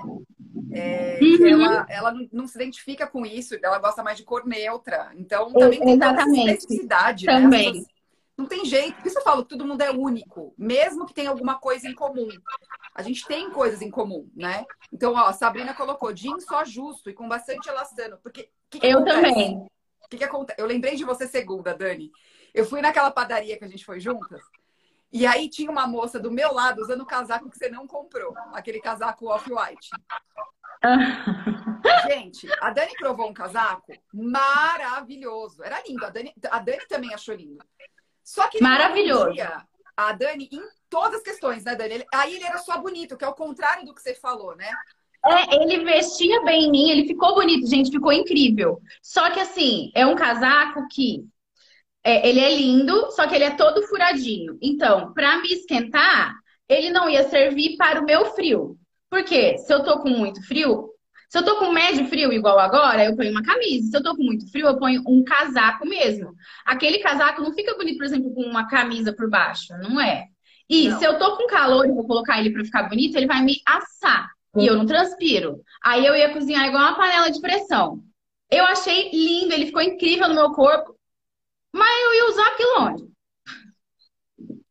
[0.72, 1.62] É, uhum.
[1.62, 5.10] ela, ela não se identifica com isso, ela gosta mais de cor neutra.
[5.14, 6.46] Então, também tem Exatamente.
[6.46, 7.40] necessidade, né?
[7.40, 7.74] Também.
[7.74, 7.84] Né?
[8.37, 8.96] Não tem jeito.
[8.96, 11.94] Por isso eu falo que todo mundo é único, mesmo que tenha alguma coisa em
[11.94, 12.28] comum.
[12.94, 14.64] A gente tem coisas em comum, né?
[14.92, 18.18] Então, ó, a Sabrina colocou jeans só justo e com bastante elastano.
[18.22, 18.50] Porque.
[18.70, 19.20] Que que eu acontece?
[19.22, 19.57] também.
[19.57, 20.61] O que, que acontece?
[20.61, 22.12] Eu lembrei de você segunda, Dani.
[22.52, 24.40] Eu fui naquela padaria que a gente foi juntas.
[25.12, 28.35] E aí tinha uma moça do meu lado usando o casaco que você não comprou.
[28.52, 29.90] Aquele casaco off-white.
[32.09, 35.62] Gente, a Dani provou um casaco maravilhoso.
[35.62, 36.04] Era lindo.
[36.04, 37.64] A Dani, a Dani também achou lindo.
[38.22, 39.35] Só que maravilhoso.
[39.96, 40.48] A Dani
[40.94, 41.94] todas as questões, né, Dani?
[41.94, 44.70] Ele, aí ele era só bonito, que é o contrário do que você falou, né?
[45.26, 48.80] É, ele vestia bem em mim, ele ficou bonito, gente, ficou incrível.
[49.02, 51.24] Só que assim, é um casaco que
[52.04, 54.57] é, ele é lindo, só que ele é todo furadinho.
[54.62, 56.35] Então, para me esquentar,
[56.68, 58.76] ele não ia servir para o meu frio.
[59.11, 60.90] Porque se eu tô com muito frio,
[61.28, 63.90] Se eu tô com médio frio igual agora, eu ponho uma camisa.
[63.90, 66.33] Se eu tô com muito frio, eu ponho um casaco mesmo.
[66.64, 70.26] Aquele casaco não fica bonito, por exemplo, com uma camisa por baixo, não é?
[70.68, 70.98] E não.
[70.98, 73.61] se eu tô com calor e vou colocar ele para ficar bonito, ele vai me
[73.66, 74.31] assar.
[74.57, 75.61] E eu não transpiro.
[75.83, 78.03] Aí eu ia cozinhar igual uma panela de pressão.
[78.50, 80.96] Eu achei lindo, ele ficou incrível no meu corpo.
[81.72, 83.14] Mas eu ia usar aquilo onde?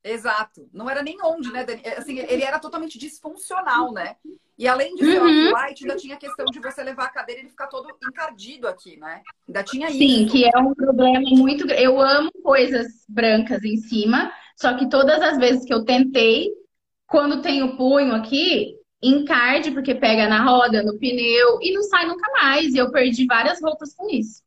[0.04, 0.70] Exato.
[0.74, 1.82] Não era nem onde, né, Dani?
[1.98, 4.16] Assim, ele era totalmente disfuncional, né?
[4.58, 5.52] E além de ser uhum.
[5.54, 8.68] white, ainda tinha a questão de você levar a cadeira e ele ficar todo encardido
[8.68, 9.22] aqui, né?
[9.48, 9.98] Ainda tinha isso.
[9.98, 11.66] Sim, que é um problema muito.
[11.72, 16.52] Eu amo coisas brancas em cima, só que todas as vezes que eu tentei,
[17.08, 22.06] quando tem o punho aqui, encarde, porque pega na roda, no pneu, e não sai
[22.06, 22.74] nunca mais.
[22.74, 24.42] E eu perdi várias roupas com isso.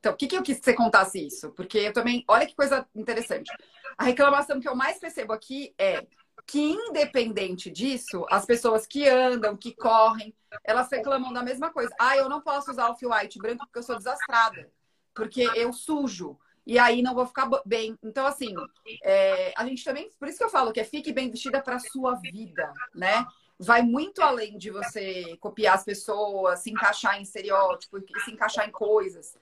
[0.00, 1.50] Então, o que, que eu quis que você contasse isso?
[1.52, 2.24] Porque eu também.
[2.28, 3.50] Olha que coisa interessante.
[3.96, 6.06] A reclamação que eu mais percebo aqui é
[6.46, 11.90] que, independente disso, as pessoas que andam, que correm, elas reclamam da mesma coisa.
[12.00, 14.70] Ah, eu não posso usar o fio white branco porque eu sou desastrada,
[15.14, 16.38] porque eu sujo.
[16.68, 17.98] E aí não vou ficar bem.
[18.02, 18.54] Então, assim,
[19.02, 20.12] é, a gente também.
[20.18, 23.26] Por isso que eu falo que é fique bem vestida para sua vida, né?
[23.58, 28.70] Vai muito além de você copiar as pessoas, se encaixar em estereótipos, se encaixar em
[28.70, 29.34] coisas.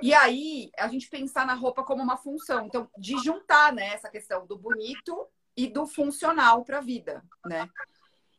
[0.00, 2.64] E aí, a gente pensar na roupa como uma função.
[2.64, 7.68] Então, de juntar né, essa questão do bonito e do funcional para a vida, né?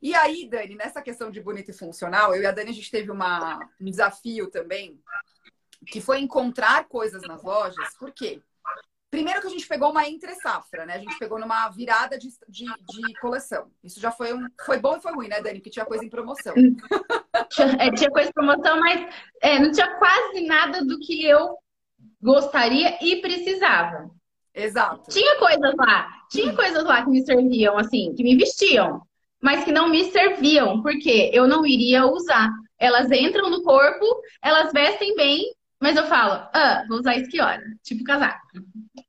[0.01, 2.89] E aí, Dani, nessa questão de bonito e funcional, eu e a Dani, a gente
[2.89, 4.99] teve uma, um desafio também,
[5.85, 7.95] que foi encontrar coisas nas lojas.
[7.97, 8.41] Por quê?
[9.09, 10.95] Primeiro que a gente pegou uma entre safra, né?
[10.95, 13.71] A gente pegou numa virada de, de, de, coleção.
[13.81, 14.45] Isso já foi um.
[14.65, 15.61] Foi bom e foi ruim, né, Dani?
[15.61, 16.53] Que tinha coisa em promoção.
[17.79, 21.57] é, tinha coisa em promoção, mas é, não tinha quase nada do que eu
[22.21, 24.11] gostaria e precisava.
[24.53, 25.09] Exato.
[25.09, 29.01] Tinha coisas lá, tinha coisas lá que me serviam, assim, que me vestiam,
[29.41, 32.49] mas que não me serviam, porque eu não iria usar.
[32.79, 34.05] Elas entram no corpo,
[34.41, 35.45] elas vestem bem,
[35.79, 37.63] mas eu falo, ah, vou usar isso que hora?
[37.83, 38.47] Tipo casaco.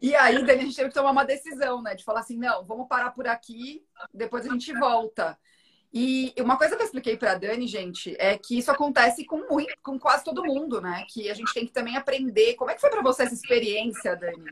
[0.00, 1.94] E aí, Dani, a gente teve que tomar uma decisão, né?
[1.94, 3.82] De falar assim, não, vamos parar por aqui,
[4.14, 5.36] depois a gente volta.
[5.92, 9.74] E uma coisa que eu expliquei para Dani, gente, é que isso acontece com muito,
[9.82, 11.04] com quase todo mundo, né?
[11.08, 12.54] Que a gente tem que também aprender.
[12.54, 14.44] Como é que foi para você essa experiência, Dani?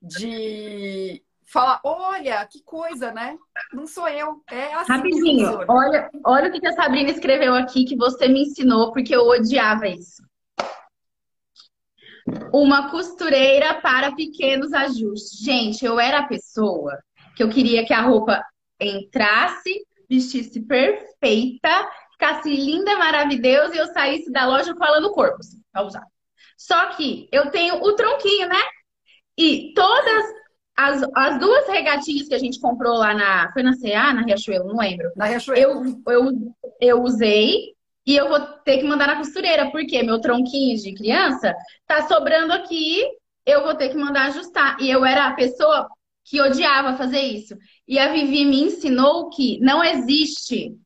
[0.00, 3.36] De falar, olha, que coisa, né?
[3.72, 4.42] Não sou eu.
[4.48, 8.92] É assim Rapidinho, olha, olha o que a Sabrina escreveu aqui que você me ensinou,
[8.92, 10.22] porque eu odiava isso.
[12.52, 15.38] Uma costureira para pequenos ajustes.
[15.38, 16.98] Gente, eu era a pessoa
[17.36, 18.42] que eu queria que a roupa
[18.80, 25.38] entrasse, vestisse perfeita, ficasse linda, maravilhosa e eu saísse da loja com ela no corpo,
[25.40, 26.04] assim, pra usar.
[26.56, 28.60] Só que eu tenho o tronquinho, né?
[29.38, 30.24] E todas
[30.76, 33.52] as, as duas regatinhas que a gente comprou lá na.
[33.52, 35.10] Foi na CA, na Riachuelo, não lembro.
[35.16, 35.60] Na Riachuelo.
[36.06, 37.74] Eu, eu, eu usei
[38.10, 41.54] e eu vou ter que mandar na costureira, porque meu tronquinho de criança
[41.86, 43.04] tá sobrando aqui,
[43.46, 44.76] eu vou ter que mandar ajustar.
[44.80, 45.88] E eu era a pessoa
[46.24, 47.56] que odiava fazer isso.
[47.86, 50.76] E a Vivi me ensinou que não existe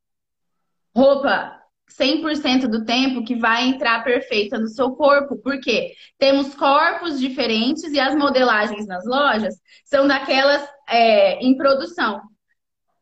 [0.95, 1.59] roupa
[1.99, 7.99] 100% do tempo que vai entrar perfeita no seu corpo, porque temos corpos diferentes e
[7.99, 12.21] as modelagens nas lojas são daquelas é, em produção.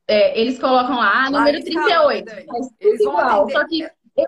[0.06, 2.28] É, eles colocam lá, número 38.
[2.28, 4.26] Escala, mas eles igual, só que eu,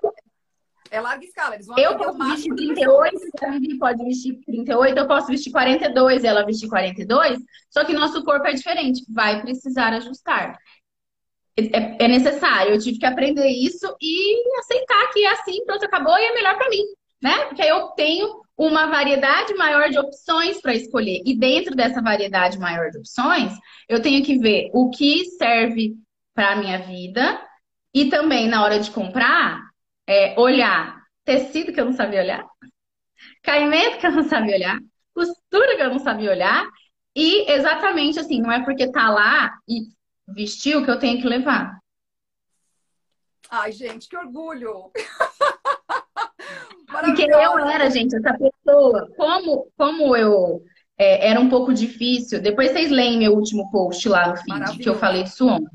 [0.91, 1.55] é larga escala.
[1.55, 6.25] Eles vão eu posso vestir 38, a Vivi pode vestir 38, eu posso vestir 42
[6.25, 7.39] ela vestir 42,
[7.71, 10.57] só que nosso corpo é diferente, vai precisar ajustar.
[11.57, 16.17] É, é, necessário, eu tive que aprender isso e aceitar que é assim, pronto, acabou
[16.19, 16.83] e é melhor para mim,
[17.23, 17.45] né?
[17.47, 21.23] Porque aí eu tenho uma variedade maior de opções para escolher.
[21.25, 23.53] E dentro dessa variedade maior de opções,
[23.89, 25.95] eu tenho que ver o que serve
[26.35, 27.41] para minha vida
[27.93, 29.64] e também na hora de comprar,
[30.07, 32.47] é, olhar tecido que eu não sabia olhar,
[33.43, 34.79] caimento que eu não sabia olhar,
[35.15, 36.69] costura que eu não sabia olhar,
[37.17, 39.89] e exatamente assim, não é porque tá lá e
[40.29, 41.79] vestiu que eu tenho que levar.
[43.51, 44.91] Ai, gente, que orgulho!
[46.87, 49.11] Porque eu era, gente, essa pessoa.
[49.17, 50.63] Como, como eu
[50.97, 52.41] é, era um pouco difícil.
[52.41, 55.69] Depois vocês leem meu último post lá no feed, que eu falei disso ontem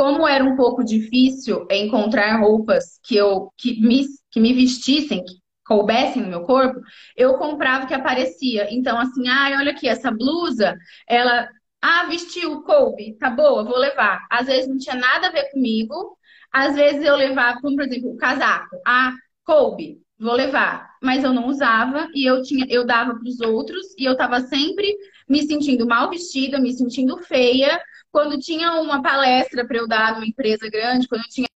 [0.00, 5.34] como era um pouco difícil encontrar roupas que eu que me, que me vestissem, que
[5.62, 6.80] coubessem no meu corpo,
[7.14, 8.66] eu comprava o que aparecia.
[8.74, 10.74] Então, assim, ah, olha aqui, essa blusa,
[11.06, 11.46] ela.
[11.82, 14.26] Ah, vestiu, coube, tá boa, vou levar.
[14.30, 16.16] Às vezes não tinha nada a ver comigo,
[16.50, 18.80] às vezes eu levava, como por exemplo, o casaco.
[18.86, 19.12] Ah,
[19.44, 20.90] coube, vou levar.
[21.02, 24.40] Mas eu não usava e eu tinha, eu dava para os outros e eu estava
[24.40, 24.96] sempre
[25.28, 27.78] me sentindo mal vestida, me sentindo feia,
[28.12, 31.48] quando tinha uma palestra para eu dar numa empresa grande, quando eu tinha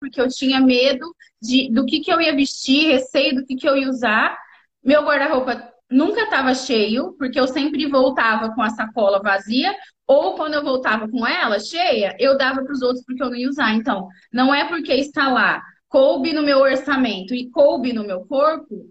[0.00, 3.68] porque eu tinha medo de, do que, que eu ia vestir, receio do que, que
[3.68, 4.36] eu ia usar.
[4.82, 9.74] Meu guarda-roupa nunca estava cheio, porque eu sempre voltava com a sacola vazia,
[10.06, 13.36] ou quando eu voltava com ela cheia, eu dava para os outros porque eu não
[13.36, 13.74] ia usar.
[13.74, 18.90] Então, não é porque está lá, coube no meu orçamento e coube no meu corpo,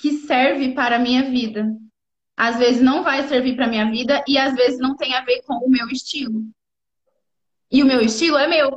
[0.00, 1.76] que serve para a minha vida.
[2.36, 5.22] Às vezes não vai servir para a minha vida e às vezes não tem a
[5.22, 6.42] ver com o meu estilo.
[7.70, 8.70] E o meu estilo é meu.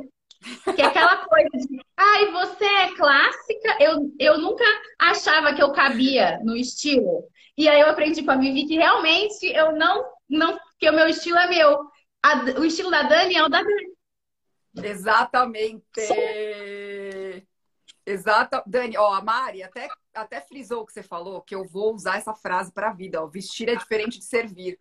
[0.74, 3.76] Que é aquela coisa de, ai, ah, você é clássica.
[3.80, 4.64] Eu, eu nunca
[4.98, 7.26] achava que eu cabia no estilo.
[7.56, 11.08] E aí eu aprendi com a Vivi que realmente eu não, não que o meu
[11.08, 11.78] estilo é meu.
[12.22, 13.94] A, o estilo da Dani é o da Dani.
[14.82, 15.82] Exatamente.
[18.04, 18.62] Exato.
[18.66, 22.16] Dani, ó, a Mari até, até frisou o que você falou, que eu vou usar
[22.16, 23.22] essa frase para a vida.
[23.22, 24.78] Ó, vestir é diferente de servir.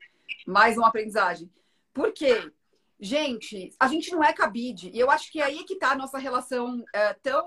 [0.48, 1.52] Mais uma aprendizagem.
[1.94, 2.52] Por quê?
[3.00, 4.90] Gente, a gente não é cabide.
[4.94, 7.46] E eu acho que é aí que tá a nossa relação é, tão,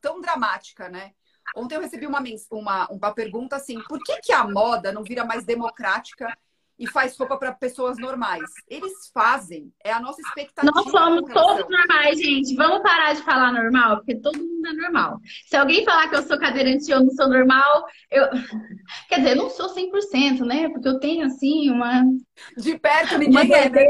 [0.00, 1.12] tão dramática, né?
[1.56, 5.24] Ontem eu recebi uma, uma, uma pergunta assim: por que, que a moda não vira
[5.24, 6.36] mais democrática
[6.82, 8.42] e faz roupa para pessoas normais.
[8.68, 10.72] Eles fazem, é a nossa expectativa.
[10.74, 12.56] Nós somos todos normais, gente.
[12.56, 15.20] Vamos parar de falar normal, porque todo mundo é normal.
[15.46, 18.26] Se alguém falar que eu sou cadeirante e eu não sou normal, eu.
[19.08, 20.68] Quer dizer, eu não sou 100%, né?
[20.70, 22.02] Porque eu tenho, assim, uma.
[22.58, 23.86] De perto ninguém é, né?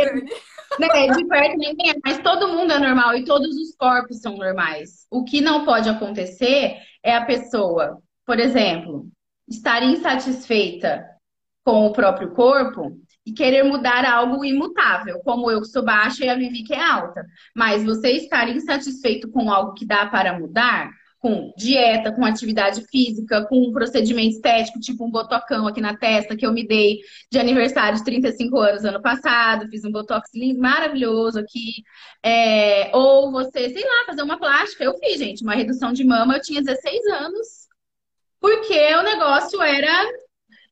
[0.79, 1.07] né?
[1.17, 5.07] De perto ninguém é, mas todo mundo é normal e todos os corpos são normais.
[5.11, 9.09] O que não pode acontecer é a pessoa, por exemplo,
[9.49, 11.12] estar insatisfeita
[11.65, 16.29] com o próprio corpo e querer mudar algo imutável, como eu que sou baixa e
[16.29, 17.25] a Vivi que é alta.
[17.55, 20.91] Mas você estar insatisfeito com algo que dá para mudar,
[21.23, 26.37] com dieta, com atividade física, com um procedimento estético, tipo um botocão aqui na testa
[26.37, 26.99] que eu me dei
[27.31, 31.85] de aniversário de 35 anos ano passado, fiz um botox lindo, maravilhoso aqui.
[32.25, 32.91] É...
[32.93, 34.83] ou você, sei lá, fazer uma plástica.
[34.83, 37.63] Eu fiz, gente, uma redução de mama, eu tinha 16 anos.
[38.41, 40.05] Porque o negócio era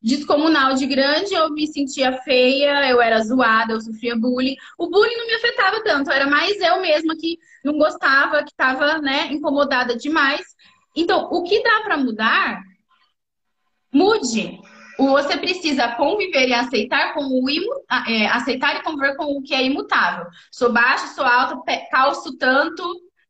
[0.01, 4.55] descomunal de grande, eu me sentia feia, eu era zoada, eu sofria bullying.
[4.77, 8.97] O bullying não me afetava tanto, era mais eu mesma que não gostava, que estava
[8.99, 10.41] né, incomodada demais.
[10.95, 12.61] Então, o que dá para mudar,
[13.93, 14.59] mude.
[14.97, 17.71] Você precisa conviver e aceitar com o imu...
[18.07, 20.25] é, aceitar e conviver com o que é imutável.
[20.51, 21.57] Sou baixa, sou alta,
[21.89, 22.83] calço tanto,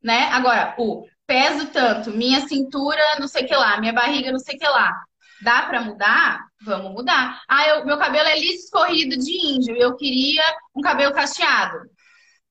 [0.03, 0.29] né?
[0.31, 4.55] Agora, o peso tanto, minha cintura, não sei o que lá, minha barriga, não sei
[4.55, 5.01] o que lá.
[5.41, 6.45] Dá para mudar?
[6.63, 7.41] Vamos mudar.
[7.47, 9.75] Ah, eu, meu cabelo é liso escorrido de índio.
[9.75, 10.43] Eu queria
[10.75, 11.79] um cabelo cacheado.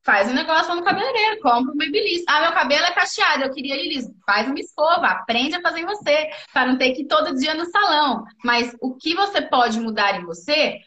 [0.03, 2.25] Faz um negócio no cabeleireiro, compra um babyliss.
[2.27, 4.11] Ah, meu cabelo é cacheado, eu queria ele liso.
[4.25, 7.55] Faz uma escova, aprende a fazer em você, para não ter que ir todo dia
[7.55, 8.25] no salão.
[8.43, 10.79] Mas o que você pode mudar em você,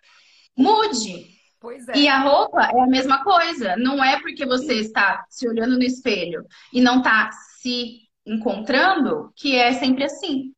[0.57, 1.27] mude.
[1.59, 1.95] Pois é.
[1.95, 3.77] E a roupa é a mesma coisa.
[3.77, 7.29] Não é porque você está se olhando no espelho e não está
[7.61, 10.51] se encontrando que é sempre assim.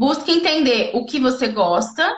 [0.00, 2.10] Busque entender o que você gosta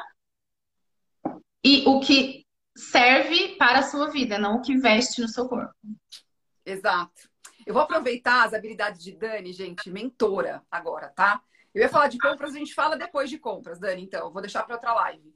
[1.64, 5.74] e o que serve para a sua vida, não o que veste no seu corpo.
[6.64, 7.28] Exato.
[7.66, 11.42] Eu vou aproveitar as habilidades de Dani, gente, mentora agora, tá?
[11.74, 14.26] Eu ia falar de compras, a gente fala depois de compras, Dani, então.
[14.26, 15.34] Eu vou deixar para outra live.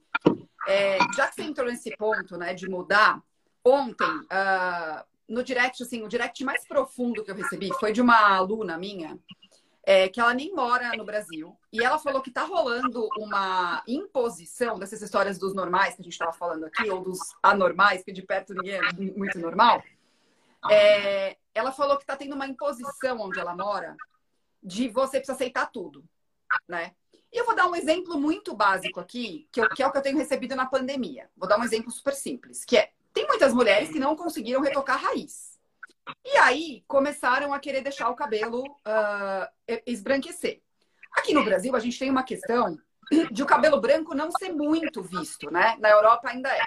[0.69, 3.21] É, já que você entrou nesse ponto, né, de mudar,
[3.61, 8.37] ontem, uh, no direct, assim, o direct mais profundo que eu recebi foi de uma
[8.37, 9.19] aluna minha
[9.87, 11.57] é, que ela nem mora no Brasil.
[11.71, 16.11] E ela falou que está rolando uma imposição dessas histórias dos normais que a gente
[16.11, 19.81] estava falando aqui, ou dos anormais, que de perto ninguém é muito normal.
[20.69, 23.95] É, ela falou que está tendo uma imposição onde ela mora
[24.61, 26.03] de você precisa aceitar tudo,
[26.67, 26.91] né?
[27.31, 29.97] E eu vou dar um exemplo muito básico aqui, que, eu, que é o que
[29.97, 31.29] eu tenho recebido na pandemia.
[31.37, 34.97] Vou dar um exemplo super simples, que é, tem muitas mulheres que não conseguiram retocar
[34.97, 35.56] a raiz.
[36.25, 39.47] E aí começaram a querer deixar o cabelo uh,
[39.85, 40.61] esbranquecer.
[41.13, 42.77] Aqui no Brasil, a gente tem uma questão
[43.31, 45.75] de o cabelo branco não ser muito visto, né?
[45.79, 46.61] Na Europa ainda é.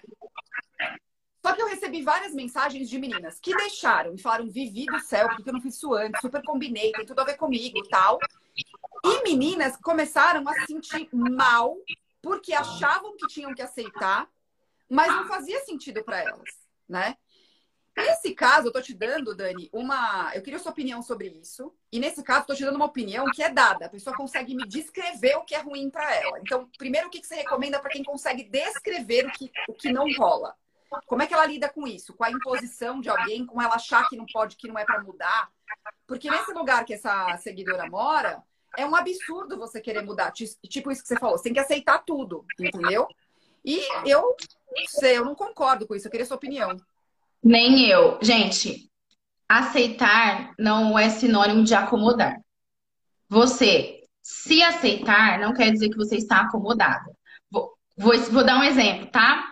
[1.45, 5.29] Só que eu recebi várias mensagens de meninas que deixaram e falaram: Vivi do céu,
[5.29, 8.19] porque eu não fiz isso antes, super combinei, tem tudo a ver comigo tal.
[9.05, 11.77] E meninas começaram a se sentir mal
[12.23, 14.29] porque achavam que tinham que aceitar,
[14.89, 16.51] mas não fazia sentido para elas,
[16.89, 17.17] né?
[18.01, 20.31] Nesse caso, eu tô te dando, Dani, uma.
[20.35, 21.73] Eu queria sua opinião sobre isso.
[21.93, 23.87] E nesse caso, tô te dando uma opinião que é dada.
[23.87, 26.39] A pessoa consegue me descrever o que é ruim para ela.
[26.41, 30.07] Então, primeiro, o que você recomenda para quem consegue descrever o que, o que não
[30.17, 30.55] rola?
[31.07, 32.15] Como é que ela lida com isso?
[32.15, 35.03] Com a imposição de alguém, com ela achar que não pode, que não é para
[35.03, 35.51] mudar?
[36.07, 38.43] Porque nesse lugar que essa seguidora mora,
[38.77, 40.33] é um absurdo você querer mudar.
[40.33, 43.07] Tipo isso que você falou, você tem que aceitar tudo, entendeu?
[43.65, 44.37] E eu
[44.77, 46.07] não sei, eu não concordo com isso.
[46.07, 46.77] Eu queria sua opinião.
[47.43, 48.19] Nem eu.
[48.23, 48.91] Gente,
[49.49, 52.37] aceitar não é sinônimo de acomodar.
[53.29, 57.11] Você se aceitar não quer dizer que você está acomodada.
[57.51, 59.51] Vou, vou, vou dar um exemplo, tá?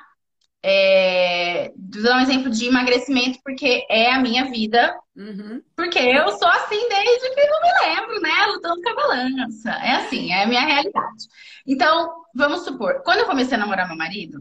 [0.62, 4.95] É, vou dar um exemplo de emagrecimento, porque é a minha vida.
[5.16, 5.62] Uhum.
[5.74, 8.47] Porque eu sou assim desde que eu me lembro, né?
[8.47, 9.70] Lutando com a balança.
[9.70, 11.24] É assim, é a minha realidade.
[11.66, 14.41] Então, vamos supor, quando eu comecei a namorar meu marido,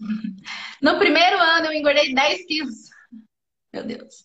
[0.82, 1.31] no primeiro
[1.82, 2.90] engordei 10 quilos.
[3.72, 4.24] Meu Deus.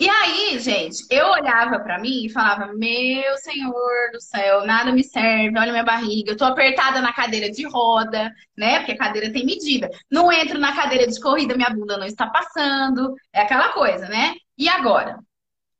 [0.00, 5.02] E aí, gente, eu olhava para mim e falava: Meu Senhor do céu, nada me
[5.02, 8.78] serve, olha minha barriga, eu tô apertada na cadeira de roda, né?
[8.78, 9.90] Porque a cadeira tem medida.
[10.08, 13.14] Não entro na cadeira de corrida, minha bunda não está passando.
[13.32, 14.34] É aquela coisa, né?
[14.56, 15.18] E agora?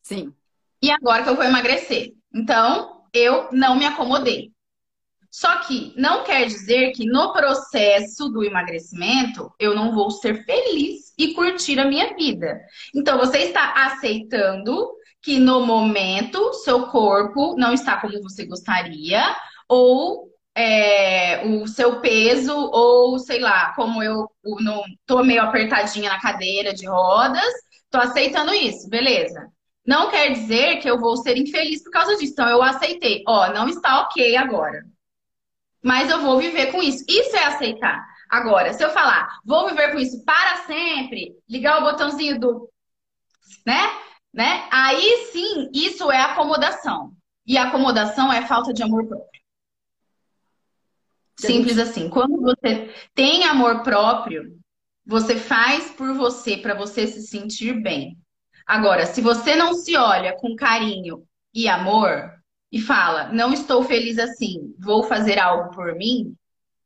[0.02, 0.34] Sim.
[0.82, 2.12] E agora que eu vou emagrecer?
[2.34, 4.50] Então, eu não me acomodei.
[5.31, 11.12] Só que não quer dizer que no processo do emagrecimento eu não vou ser feliz
[11.18, 12.61] e curtir a minha vida.
[12.95, 14.91] Então você está aceitando
[15.22, 19.22] que no momento seu corpo não está como você gostaria,
[19.68, 26.20] ou é, o seu peso, ou sei lá, como eu não tô meio apertadinha na
[26.20, 27.53] cadeira de rodas,
[27.91, 29.49] tô aceitando isso, beleza.
[29.87, 32.33] Não quer dizer que eu vou ser infeliz por causa disso.
[32.33, 34.85] Então eu aceitei, ó, não está ok agora
[35.83, 37.05] mas eu vou viver com isso.
[37.09, 38.07] Isso é aceitar.
[38.29, 42.70] Agora, se eu falar, vou viver com isso para sempre, ligar o botãozinho do,
[43.66, 43.91] né?
[44.33, 44.68] Né?
[44.70, 47.12] Aí sim, isso é acomodação.
[47.47, 49.41] E acomodação é falta de amor próprio.
[51.39, 52.11] Simples assim.
[52.11, 54.59] Quando você tem amor próprio,
[55.07, 58.18] você faz por você para você se sentir bem.
[58.66, 62.38] Agora, se você não se olha com carinho e amor,
[62.71, 66.35] e fala, não estou feliz assim, vou fazer algo por mim,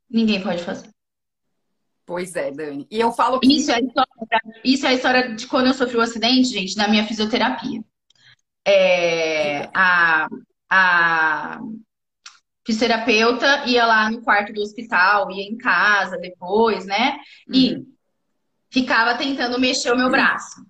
[0.09, 0.91] ninguém pode fazer.
[2.05, 2.87] Pois é, Dani.
[2.91, 3.53] E eu falo que.
[3.53, 4.13] Isso é, a história,
[4.65, 7.83] isso é a história de quando eu sofri o um acidente, gente, na minha fisioterapia.
[8.67, 10.29] É, a,
[10.71, 11.61] a
[12.67, 17.19] fisioterapeuta ia lá no quarto do hospital, ia em casa depois, né?
[17.49, 17.87] E uhum.
[18.71, 20.65] ficava tentando mexer o meu braço.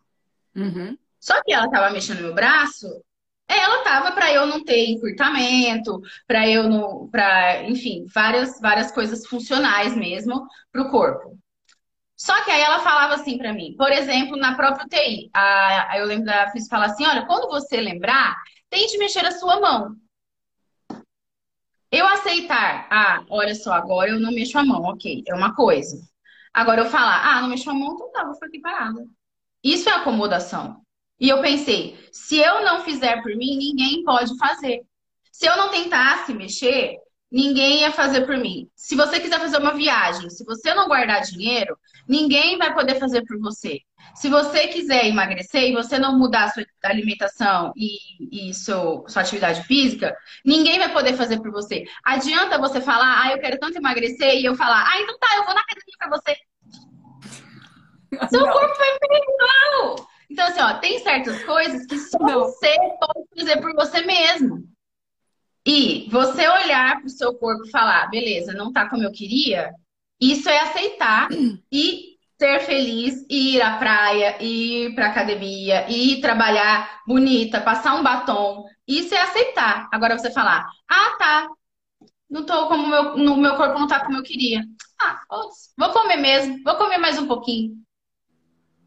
[0.54, 0.96] Uhum.
[1.18, 2.86] Só que ela estava mexendo o meu braço
[3.48, 9.26] ela tava para eu não ter encurtamento, para eu não, para, enfim, várias várias coisas
[9.26, 11.38] funcionais mesmo para o corpo.
[12.16, 16.06] Só que aí ela falava assim para mim, por exemplo, na própria UTI, a, eu
[16.06, 18.36] lembro da fiz falar assim, olha, quando você lembrar,
[18.70, 19.96] tente mexer a sua mão.
[21.90, 26.00] Eu aceitar, ah, olha só, agora eu não mexo a mão, ok, é uma coisa.
[26.54, 29.04] Agora eu falar, ah, não mexo a mão, então tá, vou ficar aqui parada.
[29.62, 30.81] Isso é acomodação.
[31.22, 34.80] E eu pensei, se eu não fizer por mim, ninguém pode fazer.
[35.30, 36.96] Se eu não tentasse mexer,
[37.30, 38.68] ninguém ia fazer por mim.
[38.74, 43.22] Se você quiser fazer uma viagem, se você não guardar dinheiro, ninguém vai poder fazer
[43.24, 43.78] por você.
[44.16, 49.62] Se você quiser emagrecer e você não mudar sua alimentação e, e seu, sua atividade
[49.62, 51.84] física, ninguém vai poder fazer por você.
[52.04, 55.44] Adianta você falar, ah, eu quero tanto emagrecer, e eu falar, ah, então tá, eu
[55.44, 56.36] vou na academia pra você.
[58.28, 60.11] Seu corpo vai ficar igual.
[60.32, 62.40] Então, assim, ó, tem certas coisas que só Não.
[62.40, 64.64] você pode fazer por você mesmo.
[65.64, 69.74] E você olhar para o seu corpo e falar, beleza, não tá como eu queria,
[70.18, 71.28] isso é aceitar
[71.70, 78.64] e ser feliz, ir à praia, ir para academia, ir trabalhar bonita, passar um batom.
[78.88, 79.88] Isso é aceitar.
[79.92, 81.48] Agora você falar, ah, tá,
[82.28, 84.62] não tô como meu, no meu corpo não tá como eu queria.
[84.98, 85.20] Ah,
[85.76, 87.81] vou comer mesmo, vou comer mais um pouquinho.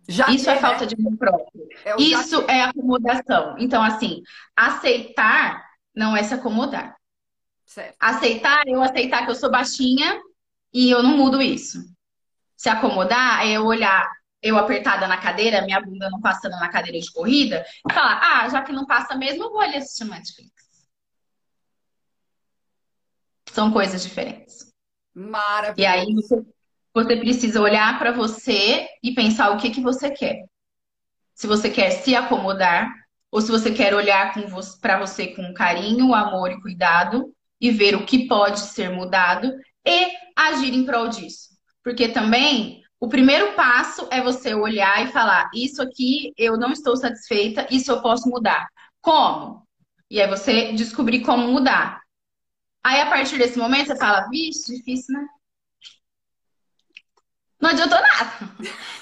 [0.08, 1.68] Já Isso é falta de amor próprio.
[1.84, 3.56] É Isso é acomodação.
[3.58, 4.22] Então, assim,
[4.56, 5.64] aceitar
[5.96, 6.96] não é se acomodar.
[7.66, 7.96] Certo.
[8.00, 10.22] Aceitar, eu aceitar que eu sou baixinha
[10.74, 11.80] e eu não mudo isso.
[12.56, 14.08] Se acomodar é eu olhar
[14.46, 18.48] eu apertada na cadeira, minha bunda não passando na cadeira de corrida, e falar, ah,
[18.48, 20.52] já que não passa mesmo, eu vou ali assistir Netflix.
[23.52, 24.72] São coisas diferentes.
[25.16, 25.82] Maravilhoso.
[25.82, 26.06] E aí
[26.96, 30.46] você precisa olhar para você e pensar o que, que você quer.
[31.34, 32.90] Se você quer se acomodar
[33.30, 34.34] ou se você quer olhar
[34.80, 39.54] para você com carinho, amor e cuidado e ver o que pode ser mudado
[39.86, 41.50] e agir em prol disso.
[41.84, 46.96] Porque também o primeiro passo é você olhar e falar: Isso aqui eu não estou
[46.96, 48.68] satisfeita, isso eu posso mudar.
[49.02, 49.68] Como?
[50.10, 52.02] E aí você descobrir como mudar.
[52.82, 55.28] Aí a partir desse momento você fala: Vixe, difícil, né?
[57.66, 58.32] Não adiantou nada.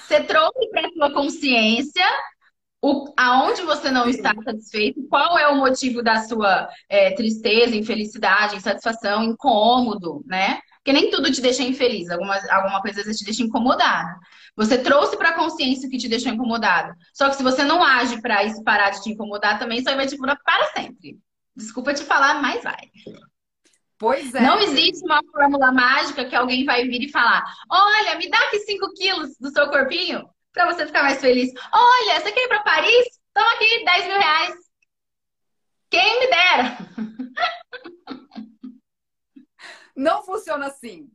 [0.00, 2.04] Você trouxe para sua consciência
[2.82, 8.56] o, aonde você não está satisfeito, qual é o motivo da sua é, tristeza, infelicidade,
[8.56, 10.60] insatisfação, incômodo, né?
[10.76, 14.14] Porque nem tudo te deixa infeliz, alguma, alguma coisa às vezes te deixa incomodada.
[14.54, 16.94] Você trouxe para a consciência que te deixou incomodado.
[17.14, 19.96] Só que se você não age para isso parar de te incomodar também, isso aí
[19.96, 21.18] vai te curar para sempre.
[21.56, 22.90] Desculpa te falar, mas vai.
[24.04, 24.40] Pois é.
[24.42, 28.58] Não existe uma fórmula mágica que alguém vai vir e falar: olha, me dá aqui
[28.58, 31.50] 5 quilos do seu corpinho para você ficar mais feliz.
[31.72, 33.06] Olha, você quer ir para Paris?
[33.32, 34.54] Toma aqui 10 mil reais.
[35.88, 36.78] Quem me dera.
[39.96, 41.08] Não funciona assim.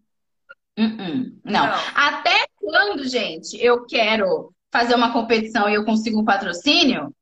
[0.75, 1.39] Uh -uh.
[1.45, 1.67] Não.
[1.67, 1.79] Não.
[1.93, 7.13] Até quando, gente, eu quero fazer uma competição e eu consigo um patrocínio,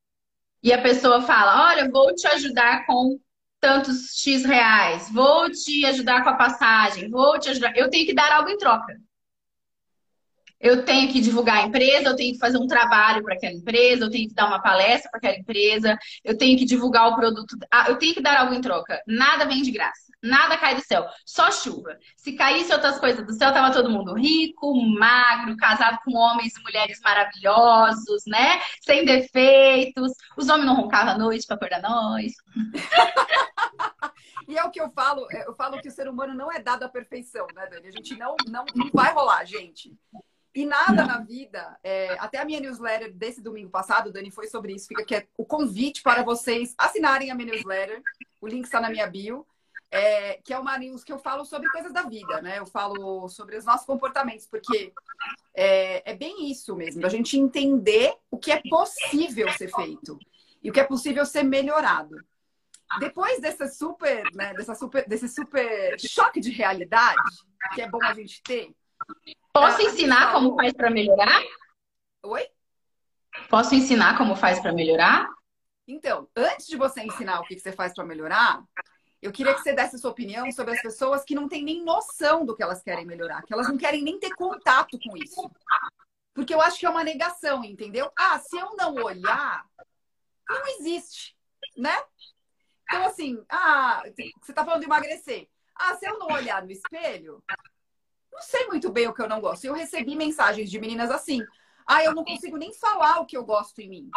[0.63, 3.19] e a pessoa fala: Olha, vou te ajudar com
[3.59, 7.75] tantos X reais, vou te ajudar com a passagem, vou te ajudar.
[7.75, 8.93] Eu tenho que dar algo em troca.
[10.59, 14.05] Eu tenho que divulgar a empresa, eu tenho que fazer um trabalho para aquela empresa,
[14.05, 17.55] eu tenho que dar uma palestra para aquela empresa, eu tenho que divulgar o produto,
[17.71, 19.01] ah, eu tenho que dar algo em troca.
[19.05, 21.97] Nada vem de graça, nada cai do céu, só chuva.
[22.15, 26.63] Se caísse outras coisas do céu, tava todo mundo rico, magro, casado com homens e
[26.63, 28.59] mulheres maravilhosos, né?
[28.81, 30.11] Sem defeitos.
[30.35, 32.33] Os homens não roncavam à noite para acordar nós.
[34.47, 36.83] E é o que eu falo, eu falo que o ser humano não é dado
[36.83, 37.87] à perfeição, né, Dani?
[37.87, 39.93] A gente não, não, não vai rolar, gente.
[40.57, 44.73] E nada na vida, é, até a minha newsletter desse domingo passado, Dani, foi sobre
[44.73, 44.87] isso.
[44.87, 48.01] Fica aqui é o convite para vocês assinarem a minha newsletter.
[48.41, 49.45] O link está na minha bio.
[49.91, 52.57] É, que é uma news que eu falo sobre coisas da vida, né?
[52.57, 54.91] Eu falo sobre os nossos comportamentos, porque
[55.53, 60.17] é, é bem isso mesmo, a gente entender o que é possível ser feito
[60.61, 62.15] e o que é possível ser melhorado.
[62.99, 67.21] Depois dessa super, né, dessa super, desse super choque de realidade,
[67.75, 68.75] que é bom a gente ter,
[69.53, 71.41] Posso ensinar como faz para melhorar?
[72.23, 72.47] Oi?
[73.49, 75.27] Posso ensinar como faz para melhorar?
[75.87, 78.63] Então, antes de você ensinar o que você faz para melhorar,
[79.21, 81.83] eu queria que você desse a sua opinião sobre as pessoas que não têm nem
[81.83, 85.49] noção do que elas querem melhorar, que elas não querem nem ter contato com isso.
[86.33, 88.11] Porque eu acho que é uma negação, entendeu?
[88.17, 89.65] Ah, se eu não olhar,
[90.47, 91.35] não existe,
[91.75, 91.97] né?
[92.83, 94.03] Então, assim, ah,
[94.41, 95.49] você tá falando de emagrecer.
[95.75, 97.43] Ah, se eu não olhar no espelho,
[98.31, 99.65] não sei muito bem o que eu não gosto.
[99.65, 101.41] Eu recebi mensagens de meninas assim:
[101.87, 104.09] ah, eu não consigo nem falar o que eu gosto em mim.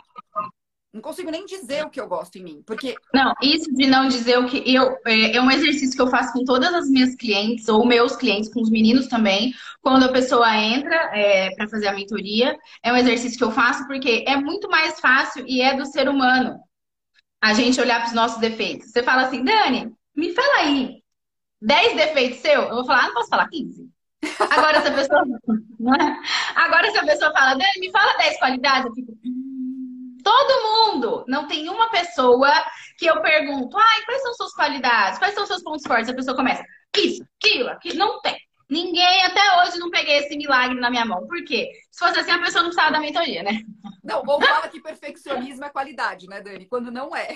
[0.93, 4.09] Não consigo nem dizer o que eu gosto em mim, porque não isso de não
[4.09, 7.15] dizer o que eu é, é um exercício que eu faço com todas as minhas
[7.15, 9.55] clientes ou meus clientes, com os meninos também.
[9.81, 13.87] Quando a pessoa entra é, para fazer a mentoria, é um exercício que eu faço
[13.87, 16.59] porque é muito mais fácil e é do ser humano
[17.41, 18.91] a gente olhar para os nossos defeitos.
[18.91, 21.03] Você fala assim, Dani, me fala aí,
[21.63, 22.63] 10 defeitos seu?
[22.63, 23.90] Eu vou falar, ah, não posso falar 15.
[24.51, 25.23] Agora, se a pessoa.
[25.23, 26.61] É?
[26.61, 29.13] Agora, se a pessoa fala, Dani, me fala 10 qualidades, eu fico.
[29.25, 31.25] Hum, todo mundo!
[31.27, 32.51] Não tem uma pessoa
[32.99, 35.19] que eu pergunto, ai, quais são suas qualidades?
[35.19, 36.11] Quais são seus pontos fortes?
[36.11, 36.63] A pessoa começa,
[36.97, 37.99] isso, aquilo, aquilo.
[37.99, 38.37] Não tem.
[38.69, 41.27] Ninguém, até hoje, não peguei esse milagre na minha mão.
[41.27, 41.69] Por quê?
[41.91, 43.63] Se fosse assim, a pessoa não precisava da mentoria, né?
[44.05, 46.67] Não, ou fala que perfeccionismo é qualidade, né, Dani?
[46.67, 47.35] Quando não é.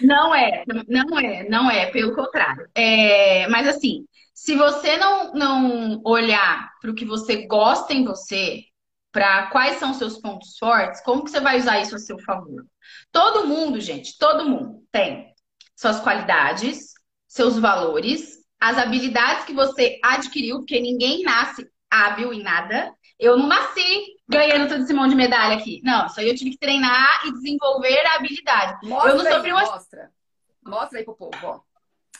[0.00, 2.66] Não é, não é, não é, pelo contrário.
[2.74, 8.64] É, mas assim, se você não, não olhar para o que você gosta em você,
[9.10, 12.64] para quais são seus pontos fortes, como que você vai usar isso a seu favor?
[13.10, 15.34] Todo mundo, gente, todo mundo tem
[15.76, 16.92] suas qualidades,
[17.28, 22.92] seus valores, as habilidades que você adquiriu, porque ninguém nasce hábil em nada.
[23.18, 25.80] Eu não nasci ganhando todo esse monte de medalha aqui.
[25.84, 28.88] Não, isso aí eu tive que treinar e desenvolver a habilidade.
[28.88, 29.60] Mostra eu não sofri uma...
[29.60, 30.10] Mostra.
[30.64, 31.60] Mostra aí pro povo, ó.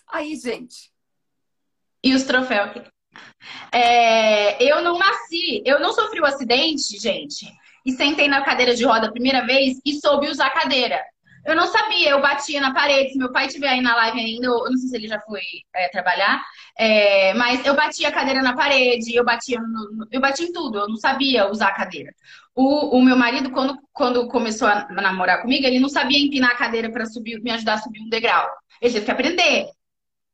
[0.09, 0.91] Aí, gente
[2.03, 2.83] e os troféus aqui.
[3.73, 7.47] É, eu não nasci, eu não sofri o um acidente, gente,
[7.85, 11.01] e sentei na cadeira de roda a primeira vez e soube usar cadeira.
[11.45, 13.13] Eu não sabia, eu batia na parede.
[13.13, 15.41] Se meu pai estiver aí na live ainda, eu não sei se ele já foi
[15.75, 16.41] é, trabalhar,
[16.79, 20.79] é, mas eu batia a cadeira na parede, eu batia, no, eu batia em tudo,
[20.79, 22.15] eu não sabia usar a cadeira.
[22.55, 26.57] O, o meu marido, quando, quando começou a namorar comigo, ele não sabia empinar a
[26.57, 28.49] cadeira para subir, me ajudar a subir um degrau.
[28.81, 29.67] Ele teve que aprender.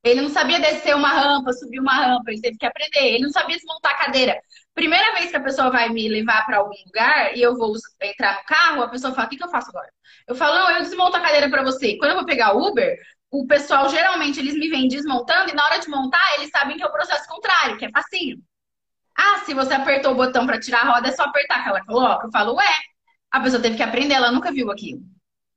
[0.04, 3.14] Ele não sabia descer uma rampa, subir uma rampa, ele teve que aprender.
[3.14, 4.40] Ele não sabia desmontar a cadeira.
[4.74, 8.38] Primeira vez que a pessoa vai me levar para algum lugar e eu vou entrar
[8.38, 9.88] no carro, a pessoa fala: O que, que eu faço agora?
[10.26, 11.96] Eu falo: Não, eu desmonto a cadeira para você.
[11.98, 12.96] Quando eu vou pegar o Uber,
[13.30, 16.82] o pessoal geralmente eles me vêm desmontando e na hora de montar eles sabem que
[16.82, 18.38] é o processo contrário, que é facinho.
[19.16, 21.84] Ah, se você apertou o botão para tirar a roda, é só apertar que ela
[21.84, 22.26] coloca.
[22.26, 22.74] Eu falo: Ué,
[23.32, 25.00] a pessoa teve que aprender, ela nunca viu aquilo.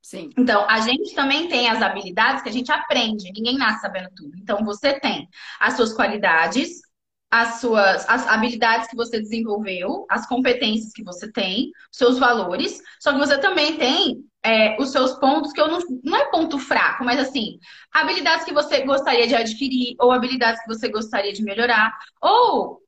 [0.02, 0.32] Sim.
[0.38, 4.36] Então, a gente também tem as habilidades que a gente aprende, ninguém nasce sabendo tudo.
[4.38, 5.28] Então, você tem
[5.60, 6.82] as suas qualidades,
[7.30, 13.14] as suas as habilidades que você desenvolveu, as competências que você tem, seus valores, só
[13.14, 17.06] que você também tem é, os seus pontos, que eu não, não é ponto fraco,
[17.06, 17.60] mas assim,
[17.94, 22.82] habilidades que você gostaria de adquirir, ou habilidades que você gostaria de melhorar, ou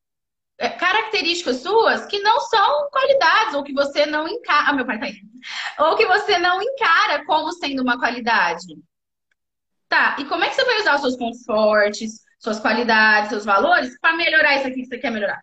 [0.57, 4.69] características suas que não são qualidades, ou que você não encara.
[4.69, 5.21] Ah, meu pai tá aí.
[5.79, 8.75] Ou que você não encara como sendo uma qualidade.
[9.89, 13.45] Tá, e como é que você vai usar os seus pontos fortes, suas qualidades, seus
[13.45, 15.41] valores, para melhorar isso aqui que você quer melhorar?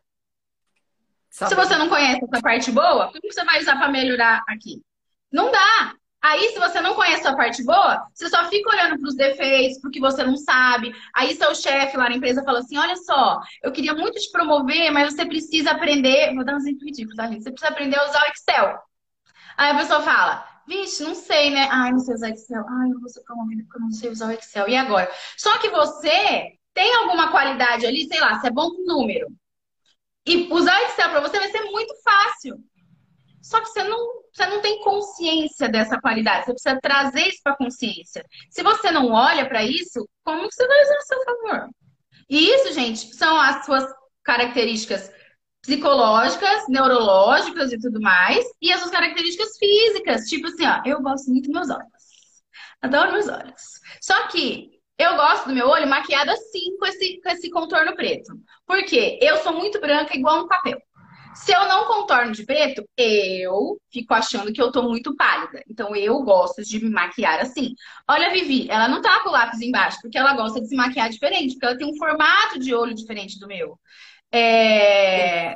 [1.31, 1.51] Sabe.
[1.51, 4.83] Se você não conhece essa parte boa, como você vai usar para melhorar aqui?
[5.31, 5.95] Não dá.
[6.23, 9.81] Aí, se você não conhece a parte boa, você só fica olhando para os defeitos,
[9.81, 10.95] porque você não sabe.
[11.15, 14.91] Aí, seu chefe lá na empresa fala assim: olha só, eu queria muito te promover,
[14.93, 16.35] mas você precisa aprender.
[16.35, 17.43] Vou dar um exemplo ridículo, tá, gente?
[17.43, 18.79] Você precisa aprender a usar o Excel.
[19.57, 21.69] Aí a pessoa fala: vixe, não sei, né?
[21.71, 22.65] Ai, não sei usar Excel.
[22.69, 24.69] Ai, eu vou ser promovida porque eu não sei usar o Excel.
[24.69, 25.11] E agora?
[25.37, 29.29] Só que você tem alguma qualidade ali, sei lá, você é bom com número.
[30.27, 32.57] E usar o Excel para você vai ser muito fácil.
[33.43, 36.47] Só que você não, você não tem consciência dessa qualidade.
[36.47, 38.25] Você precisa trazer isso para consciência.
[38.51, 41.69] Se você não olha para isso, como que você vai usar a seu favor?
[42.29, 43.85] E isso, gente, são as suas
[44.23, 45.11] características
[45.63, 50.29] psicológicas, neurológicas e tudo mais, e as suas características físicas.
[50.29, 52.01] Tipo assim, ó, eu gosto muito dos meus olhos.
[52.81, 53.63] Adoro meus olhos.
[54.01, 58.33] Só que eu gosto do meu olho maquiado assim, com esse, com esse contorno preto.
[58.67, 59.19] Por quê?
[59.21, 60.81] Eu sou muito branca, igual um papel.
[61.35, 65.63] Se eu não contorno de preto, eu fico achando que eu tô muito pálida.
[65.69, 67.75] Então eu gosto de me maquiar assim.
[68.09, 70.77] Olha a Vivi, ela não tá com o lápis embaixo, porque ela gosta de se
[70.77, 73.79] maquiar diferente, porque ela tem um formato de olho diferente do meu.
[74.33, 75.55] É...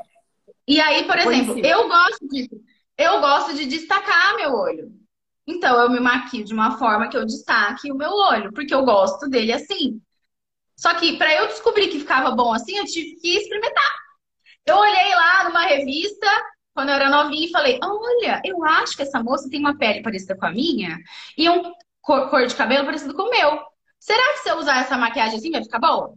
[0.67, 2.61] E aí, por exemplo, eu gosto disso.
[2.97, 4.93] Eu gosto de destacar meu olho.
[5.47, 8.85] Então eu me maquio de uma forma que eu destaque o meu olho, porque eu
[8.85, 10.01] gosto dele assim.
[10.77, 14.04] Só que para eu descobrir que ficava bom assim, eu tive que experimentar.
[14.67, 16.27] Eu olhei lá numa revista,
[16.73, 20.03] quando eu era novinha, e falei: Olha, eu acho que essa moça tem uma pele
[20.03, 20.99] parecida com a minha
[21.37, 23.61] e um cor, de cabelo parecido com o meu.
[23.99, 26.17] Será que se eu usar essa maquiagem assim vai ficar bom?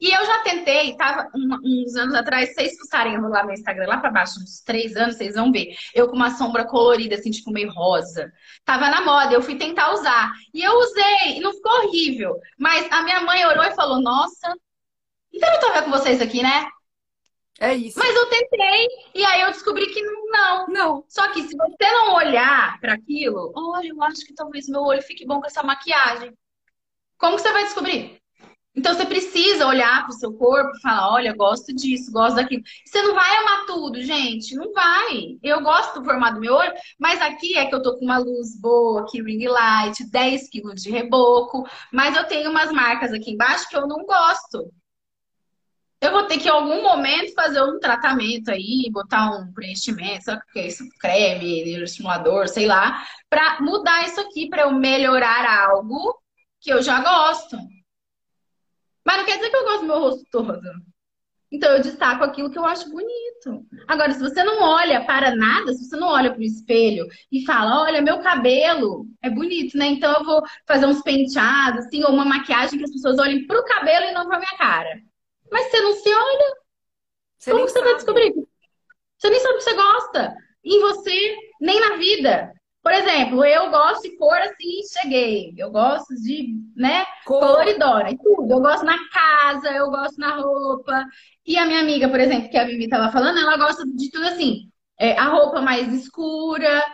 [0.00, 1.30] E eu já tentei, tava
[1.64, 5.16] uns anos atrás, se vocês fuçarem lá no Instagram, lá pra baixo, uns três anos,
[5.16, 5.76] vocês vão ver.
[5.94, 8.32] Eu com uma sombra colorida, assim, tipo meio rosa.
[8.64, 10.32] Tava na moda, eu fui tentar usar.
[10.52, 12.36] E eu usei, e não ficou horrível.
[12.58, 14.52] Mas a minha mãe olhou e falou: Nossa,
[15.32, 16.66] então eu tô vendo com vocês aqui, né?
[17.62, 17.96] É isso.
[17.96, 20.66] Mas eu tentei e aí eu descobri que não.
[20.66, 21.04] Não.
[21.08, 25.00] Só que se você não olhar para aquilo, olha, eu acho que talvez meu olho
[25.00, 26.36] fique bom com essa maquiagem.
[27.16, 28.20] Como que você vai descobrir?
[28.74, 32.64] Então você precisa olhar para o seu corpo e falar, olha, gosto disso, gosto daquilo.
[32.84, 35.38] Você não vai amar tudo, gente, não vai.
[35.40, 38.18] Eu gosto do formato do meu olho, mas aqui é que eu tô com uma
[38.18, 43.30] luz boa, aqui ring light, 10 quilos de reboco, mas eu tenho umas marcas aqui
[43.30, 44.72] embaixo que eu não gosto
[46.02, 50.42] eu vou ter que, em algum momento, fazer um tratamento aí, botar um preenchimento, sabe
[50.42, 50.84] o que é isso?
[50.98, 56.20] Creme, estimulador, sei lá, para mudar isso aqui, para eu melhorar algo
[56.60, 57.56] que eu já gosto.
[59.06, 60.60] Mas não quer dizer que eu gosto do meu rosto todo.
[61.52, 63.64] Então eu destaco aquilo que eu acho bonito.
[63.86, 67.44] Agora, se você não olha para nada, se você não olha para o espelho e
[67.44, 69.86] fala, olha, meu cabelo é bonito, né?
[69.86, 73.60] Então eu vou fazer uns penteados, assim, ou uma maquiagem que as pessoas olhem para
[73.60, 75.11] o cabelo e não para minha cara.
[75.52, 76.54] Mas você não se olha.
[77.38, 77.84] Você Como você sabe.
[77.84, 78.34] vai descobrir?
[79.18, 80.34] Você nem sabe o que você gosta.
[80.64, 82.52] Em você, nem na vida.
[82.82, 85.54] Por exemplo, eu gosto de cor assim, cheguei.
[85.56, 87.40] Eu gosto de, né, cor.
[87.40, 88.50] coloridona e tudo.
[88.52, 91.04] Eu gosto na casa, eu gosto na roupa.
[91.46, 94.26] E a minha amiga, por exemplo, que a Vivi estava falando, ela gosta de tudo
[94.26, 94.68] assim.
[94.98, 96.84] É, a roupa mais escura,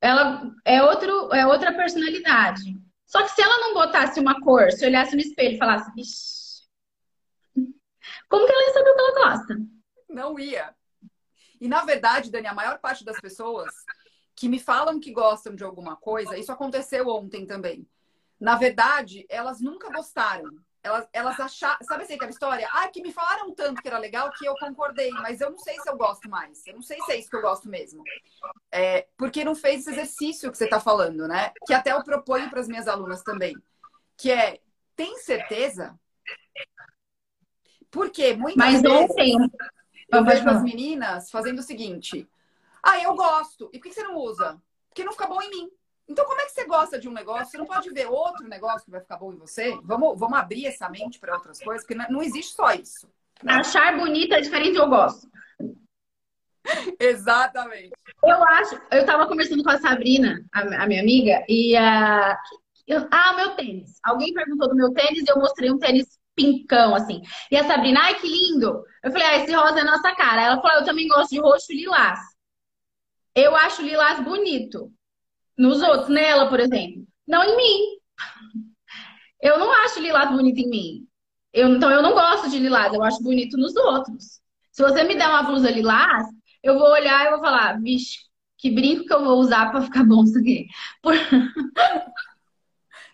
[0.00, 2.62] ela é, outro, é outra personalidade.
[3.06, 6.35] Só que se ela não botasse uma cor, se olhasse no espelho e falasse, Vixe,
[8.36, 9.56] como que ela ia saber o que ela gosta?
[10.10, 10.74] Não ia.
[11.58, 13.72] E na verdade, Dani, a maior parte das pessoas
[14.34, 17.88] que me falam que gostam de alguma coisa, isso aconteceu ontem também.
[18.38, 20.50] Na verdade, elas nunca gostaram.
[20.82, 21.78] Elas, elas acharam.
[21.82, 22.68] Sabe assim aquela história?
[22.70, 25.80] Ah, que me falaram tanto que era legal que eu concordei, mas eu não sei
[25.80, 26.66] se eu gosto mais.
[26.66, 28.04] Eu não sei se é isso que eu gosto mesmo.
[28.70, 31.54] É, porque não fez esse exercício que você está falando, né?
[31.66, 33.56] Que até eu proponho para as minhas alunas também.
[34.14, 34.60] Que é,
[34.94, 35.98] tem certeza
[37.96, 39.36] porque muitas Mas vezes ontem
[40.12, 42.28] eu vejo as meninas fazendo o seguinte:
[42.82, 43.70] ah, eu gosto.
[43.72, 44.60] E por que você não usa?
[44.88, 45.70] Porque não fica bom em mim.
[46.06, 47.46] Então, como é que você gosta de um negócio?
[47.46, 49.76] Você não pode ver outro negócio que vai ficar bom em você?
[49.82, 53.08] Vamos, vamos abrir essa mente para outras coisas, porque não existe só isso.
[53.42, 53.54] Né?
[53.54, 55.28] Achar bonita é diferente do eu gosto.
[57.00, 57.92] Exatamente.
[58.22, 62.36] Eu acho, eu estava conversando com a Sabrina, a, a minha amiga, e uh,
[62.86, 63.98] eu, ah, meu tênis.
[64.04, 67.22] Alguém perguntou do meu tênis e eu mostrei um tênis pincão, assim.
[67.50, 68.84] E a Sabrina, ai, que lindo!
[69.02, 70.42] Eu falei, ah, esse rosa é nossa cara.
[70.42, 72.20] Ela falou, eu também gosto de roxo e lilás.
[73.34, 74.92] Eu acho lilás bonito.
[75.58, 77.06] Nos outros, nela, por exemplo.
[77.26, 77.96] Não em mim.
[79.40, 81.08] Eu não acho lilás bonito em mim.
[81.52, 84.40] Eu, então, eu não gosto de lilás, eu acho bonito nos outros.
[84.70, 86.26] Se você me der uma blusa lilás,
[86.62, 88.18] eu vou olhar e vou falar, vixe,
[88.58, 90.66] que brinco que eu vou usar para ficar bom isso aqui.
[91.02, 91.14] Por...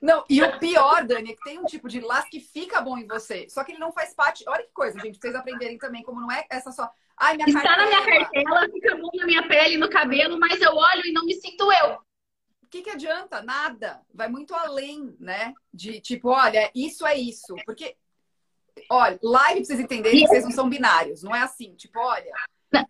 [0.02, 2.98] Não, e o pior, Dani, é que tem um tipo de lilás que fica bom
[2.98, 3.48] em você.
[3.48, 4.42] Só que ele não faz parte.
[4.48, 6.90] Olha que coisa, gente, pra vocês aprenderem também, como não é essa só.
[7.16, 7.88] Ai, minha Está cartela.
[7.88, 11.24] na minha cartela, fica bom na minha pele, no cabelo, mas eu olho e não
[11.24, 11.92] me sinto eu.
[12.64, 13.42] O que, que adianta?
[13.42, 14.00] Nada.
[14.12, 15.54] Vai muito além, né?
[15.72, 17.54] De tipo, olha, isso é isso.
[17.64, 17.94] Porque,
[18.90, 21.22] olha, live pra vocês entenderem que vocês não são binários.
[21.22, 22.32] Não é assim, tipo, olha.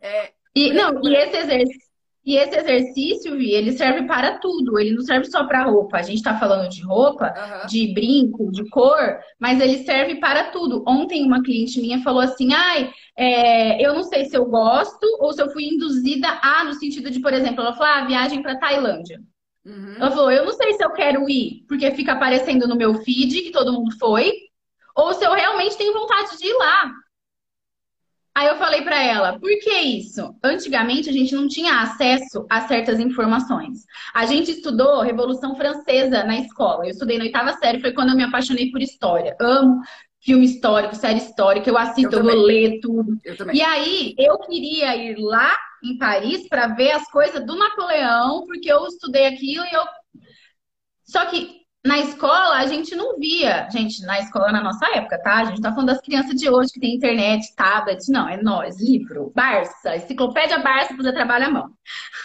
[0.00, 1.91] É, e, não, e esse exercício
[2.24, 4.78] e esse exercício, Vi, ele serve para tudo.
[4.78, 5.96] Ele não serve só para roupa.
[5.96, 7.66] A gente está falando de roupa, uhum.
[7.66, 10.84] de brinco, de cor, mas ele serve para tudo.
[10.86, 15.32] Ontem uma cliente minha falou assim: ai, é, eu não sei se eu gosto ou
[15.32, 18.58] se eu fui induzida a, no sentido de, por exemplo, ela falou: ah, viagem para
[18.58, 19.20] Tailândia.
[19.64, 19.96] Uhum.
[19.96, 23.42] Ela falou: eu não sei se eu quero ir, porque fica aparecendo no meu feed
[23.42, 24.32] que todo mundo foi,
[24.94, 26.92] ou se eu realmente tenho vontade de ir lá.
[28.34, 30.34] Aí eu falei para ela, por que isso?
[30.42, 33.84] Antigamente a gente não tinha acesso a certas informações.
[34.14, 36.86] A gente estudou Revolução Francesa na escola.
[36.86, 39.36] Eu estudei na oitava série, foi quando eu me apaixonei por história.
[39.38, 39.82] Amo
[40.24, 43.18] filme histórico, série histórica, eu assisto, eu, eu vou ler tudo.
[43.52, 45.52] e aí eu queria ir lá
[45.82, 49.82] em Paris para ver as coisas do Napoleão, porque eu estudei aquilo e eu.
[51.04, 55.38] Só que na escola a gente não via, gente, na escola na nossa época, tá?
[55.38, 58.80] A gente tá falando das crianças de hoje que tem internet, tablet, não, é nós,
[58.80, 61.70] livro, Barça, enciclopédia Barça pra fazer trabalho à mão.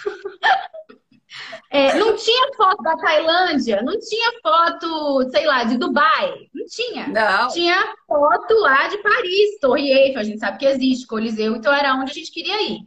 [1.71, 7.07] é, não tinha foto da Tailândia, não tinha foto, sei lá, de Dubai, não tinha.
[7.07, 7.47] Não.
[7.47, 11.95] Tinha foto lá de Paris, Torre Eiffel, a gente sabe que existe, Coliseu, então era
[11.95, 12.81] onde a gente queria ir.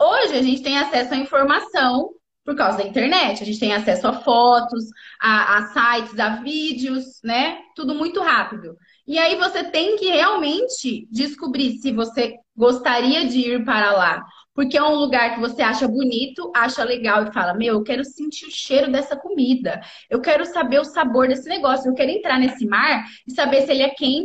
[0.00, 2.10] Hoje a gente tem acesso à informação
[2.44, 3.42] por causa da internet.
[3.42, 4.84] A gente tem acesso a fotos,
[5.20, 7.58] a, a, sites, a vídeos, né?
[7.74, 8.76] Tudo muito rápido.
[9.06, 14.24] E aí você tem que realmente descobrir se você gostaria de ir para lá.
[14.54, 18.04] Porque é um lugar que você acha bonito, acha legal e fala: Meu, eu quero
[18.04, 19.80] sentir o cheiro dessa comida.
[20.08, 21.90] Eu quero saber o sabor desse negócio.
[21.90, 24.22] Eu quero entrar nesse mar e saber se ele é quente.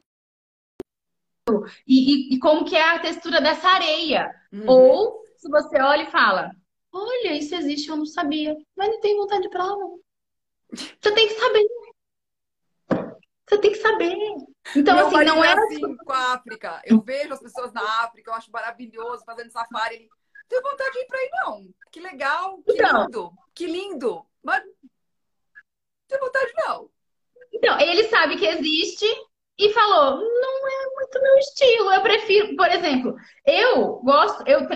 [1.88, 4.30] E, e, e como que é a textura dessa areia.
[4.54, 4.64] Uhum.
[4.68, 6.52] Ou se você olha e fala,
[6.92, 8.58] Olha, isso existe, eu não sabia.
[8.76, 10.00] Mas não tenho vontade de ir pra lá, não.
[10.74, 11.68] Você tem que saber.
[13.48, 14.18] Você tem que saber.
[14.76, 16.82] Então, Meu assim, não é assim com a África.
[16.86, 19.96] Eu vejo as pessoas na África, eu acho maravilhoso fazendo safari.
[19.96, 20.10] Ele,
[20.48, 21.70] tenho vontade de ir pra aí, não.
[21.92, 24.26] Que legal, que então, lindo, que lindo.
[24.44, 24.64] Mas
[26.08, 26.90] tenho vontade, não.
[27.52, 29.06] Então, ele sabe que existe
[29.58, 31.92] e falou: não é muito meu estilo.
[31.92, 33.16] Eu prefiro, por exemplo,
[33.46, 34.68] eu gosto, eu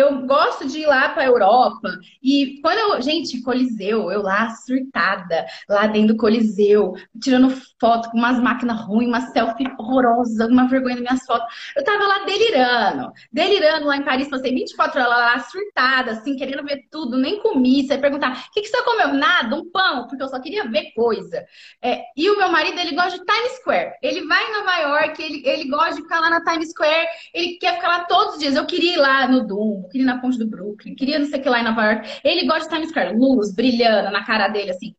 [0.00, 1.88] eu gosto de ir lá para a Europa
[2.22, 8.18] e quando eu, gente, Coliseu, eu lá surtada, lá dentro do Coliseu, tirando foto com
[8.18, 11.46] umas máquinas ruins, uma selfie horrorosa, uma vergonha nas minhas fotos.
[11.76, 16.64] Eu tava lá delirando, delirando lá em Paris, passei 24 horas lá, surtada, assim, querendo
[16.64, 17.86] ver tudo, nem comi.
[17.86, 19.14] Você perguntar, o que, que você comeu?
[19.14, 21.44] Nada, um pão, porque eu só queria ver coisa.
[21.82, 23.92] É, e o meu marido, ele gosta de Times Square.
[24.02, 27.58] Ele vai em Nova York, ele, ele gosta de ficar lá na Times Square, ele
[27.58, 28.54] quer ficar lá todos os dias.
[28.54, 31.40] Eu queria ir lá no Doom, queria ir na ponte do Brooklyn, queria não sei
[31.40, 32.20] o que lá em Nova York.
[32.24, 34.94] Ele gosta de Times Square, luz brilhando na cara dele, assim.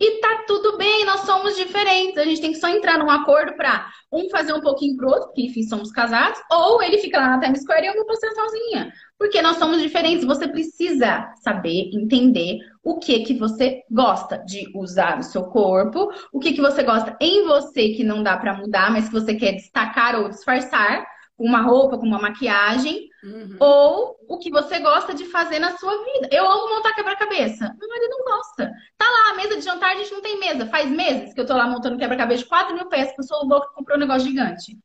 [0.00, 2.16] E tá tudo bem, nós somos diferentes.
[2.16, 5.26] A gente tem que só entrar num acordo pra um fazer um pouquinho pro outro,
[5.26, 8.32] porque enfim, somos casados, ou ele fica lá na Times Square e eu vou passear
[8.32, 8.90] sozinha.
[9.18, 10.24] Porque nós somos diferentes.
[10.24, 16.40] Você precisa saber, entender o que que você gosta de usar no seu corpo, o
[16.40, 19.52] que que você gosta em você que não dá para mudar, mas que você quer
[19.52, 21.04] destacar ou disfarçar
[21.36, 23.56] com uma roupa, com uma maquiagem, uhum.
[23.58, 26.28] ou o que você gosta de fazer na sua vida.
[26.30, 27.74] Eu amo montar quebra-cabeça.
[27.78, 28.72] Meu marido não gosta.
[28.96, 30.66] Tá lá, a mesa de jantar, a gente não tem mesa.
[30.66, 33.46] Faz meses que eu tô lá montando quebra-cabeça de 4 mil peças, que eu sou
[33.46, 34.78] louca que comprou um negócio gigante.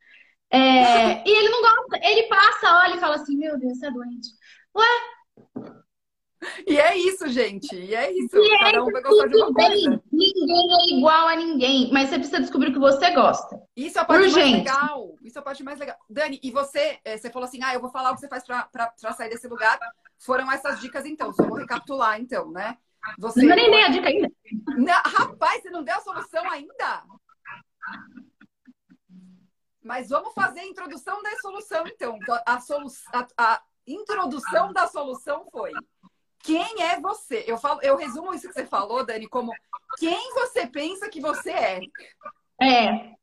[0.50, 1.22] É...
[1.28, 2.00] e ele não gosta.
[2.02, 4.30] Ele passa, olha e fala assim: Meu Deus, você é doente.
[4.76, 4.86] Ué,
[6.68, 7.76] e é isso, gente.
[7.76, 8.38] E é isso.
[8.38, 9.68] E é Cada um vai gostar de uma bem.
[9.68, 10.04] coisa.
[10.12, 13.62] Ninguém é igual a ninguém, mas você precisa descobrir o que você gosta.
[13.76, 14.40] Isso é a parte Urgente.
[14.40, 15.16] mais legal.
[15.22, 15.98] Isso é a parte mais legal.
[16.10, 18.44] Dani, e você, é, você falou assim: ah, eu vou falar o que você faz
[18.44, 19.80] para sair desse lugar.
[20.20, 21.34] Foram essas dicas, então.
[21.34, 22.78] Só vou recapitular, então, né?
[23.20, 23.46] Você...
[23.46, 24.32] Não nem dei a dica ainda.
[24.78, 27.04] Não, rapaz, você não deu a solução ainda?
[29.84, 32.18] Mas vamos fazer a introdução da solução, então.
[32.46, 32.88] A, solu...
[33.14, 35.72] a, a introdução da solução foi
[36.46, 37.43] quem é você?
[37.48, 39.52] Eu, falo, eu resumo isso que você falou, Dani, como
[39.98, 41.80] quem você pensa que você é.
[42.62, 43.16] É.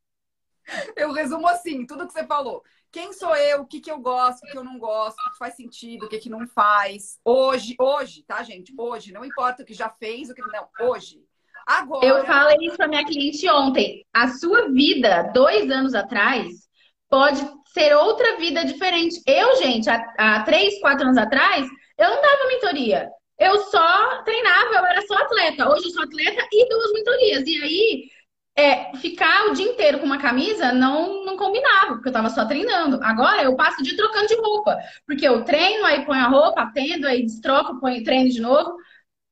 [0.96, 2.62] Eu resumo assim, tudo que você falou.
[2.90, 3.62] Quem sou eu?
[3.62, 4.44] O que, que eu gosto?
[4.44, 5.18] O que eu não gosto?
[5.18, 6.06] O que faz sentido?
[6.06, 7.18] O que, que não faz?
[7.24, 8.74] Hoje, hoje, tá, gente?
[8.76, 9.12] Hoje.
[9.12, 10.68] Não importa o que já fez, o que não.
[10.80, 11.24] Hoje.
[11.66, 12.04] Agora.
[12.04, 14.04] Eu falei isso pra minha cliente ontem.
[14.12, 16.68] A sua vida, dois anos atrás,
[17.08, 19.22] pode ser outra vida diferente.
[19.26, 21.66] Eu, gente, há, há três, quatro anos atrás,
[22.04, 23.10] eu não dava mentoria.
[23.38, 25.68] Eu só treinava, eu era só atleta.
[25.68, 27.44] Hoje eu sou atleta e duas mentorias.
[27.46, 28.10] E aí,
[28.56, 32.44] é, ficar o dia inteiro com uma camisa não, não combinava, porque eu tava só
[32.44, 33.00] treinando.
[33.02, 34.78] Agora eu passo o dia trocando de roupa.
[35.06, 38.76] Porque eu treino, aí ponho a roupa, atendo, aí destroco, ponho, treino de novo.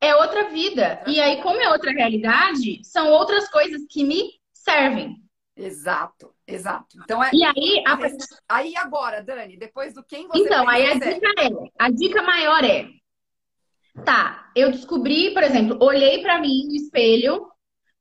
[0.01, 1.03] É outra vida.
[1.05, 5.17] E aí, como é outra realidade, são outras coisas que me servem.
[5.55, 6.97] Exato, exato.
[7.03, 7.29] Então é.
[7.33, 8.55] E aí, a...
[8.55, 11.49] aí agora, Dani, depois do quem você Então, aí a dica é,
[11.79, 12.89] a dica maior é
[14.05, 17.47] Tá, eu descobri, por exemplo, olhei para mim no espelho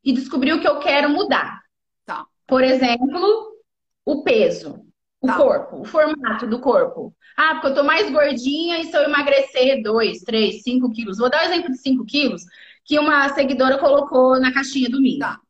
[0.04, 1.60] e descobri o que eu quero mudar.
[2.06, 2.24] Tá.
[2.46, 3.56] Por exemplo,
[4.04, 4.84] o peso,
[5.20, 5.36] o tá.
[5.36, 7.14] corpo, o formato do corpo.
[7.36, 11.18] Ah, porque eu tô mais gordinha e se eu emagrecer 2, 3, 5 quilos.
[11.18, 12.42] Vou dar o um exemplo de 5 quilos
[12.84, 15.18] que uma seguidora colocou na caixinha do mim.
[15.18, 15.40] Tá, tá.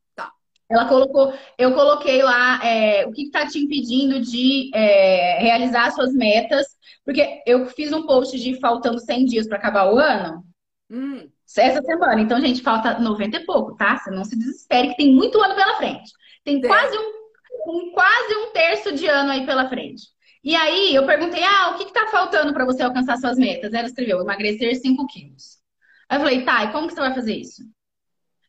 [0.71, 6.15] Ela colocou, eu coloquei lá é, o que está te impedindo de é, realizar suas
[6.15, 6.67] metas
[7.05, 10.45] porque eu fiz um post de faltando 100 dias para acabar o ano.
[10.91, 11.29] Hum.
[11.57, 12.21] Essa semana.
[12.21, 13.99] Então, gente, falta 90 e pouco, tá?
[13.99, 16.13] Você não se desespere, que tem muito ano pela frente.
[16.45, 17.11] Tem quase um,
[17.67, 20.05] um, quase um terço de ano aí pela frente.
[20.45, 23.75] E aí, eu perguntei, ah, o que, que tá faltando para você alcançar suas metas?
[23.75, 25.59] Ela escreveu, emagrecer 5 quilos.
[26.09, 27.63] Aí eu falei, tá, e como que você vai fazer isso?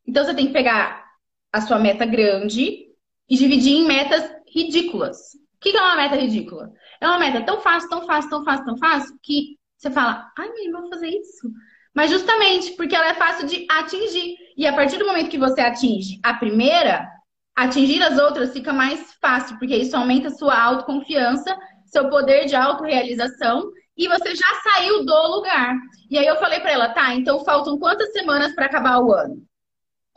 [0.06, 1.04] Então, você tem que pegar
[1.52, 2.88] a sua meta grande
[3.30, 5.18] e dividir em metas ridículas.
[5.56, 6.72] O que, é uma meta ridícula?
[7.00, 10.50] É uma meta tão fácil, tão fácil, tão fácil, tão fácil, que você fala, ai,
[10.66, 11.50] eu vou fazer isso.
[11.94, 14.36] Mas justamente porque ela é fácil de atingir.
[14.58, 17.08] E a partir do momento que você atinge a primeira,
[17.56, 23.70] atingir as outras fica mais fácil, porque isso aumenta sua autoconfiança, seu poder de autorrealização
[23.98, 25.76] e você já saiu do lugar.
[26.10, 29.36] E aí eu falei para ela, tá, então faltam quantas semanas para acabar o ano?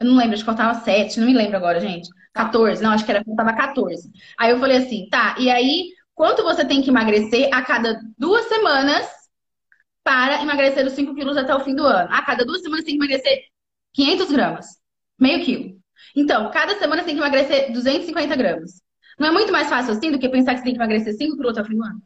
[0.00, 2.08] Eu não lembro, acho que faltava sete, não me lembro agora, gente.
[2.32, 4.10] 14, não, acho que era faltava 14.
[4.38, 8.44] Aí eu falei assim, tá, e aí quanto você tem que emagrecer a cada duas
[8.46, 9.06] semanas
[10.02, 12.08] para emagrecer os 5 quilos até o fim do ano.
[12.12, 13.44] A cada duas semanas você tem que emagrecer
[13.94, 14.66] 500 gramas,
[15.18, 15.78] meio quilo.
[16.14, 18.82] Então, cada semana você tem que emagrecer 250 gramas.
[19.18, 21.36] Não é muito mais fácil assim do que pensar que você tem que emagrecer 5
[21.36, 22.02] quilos até o fim do ano?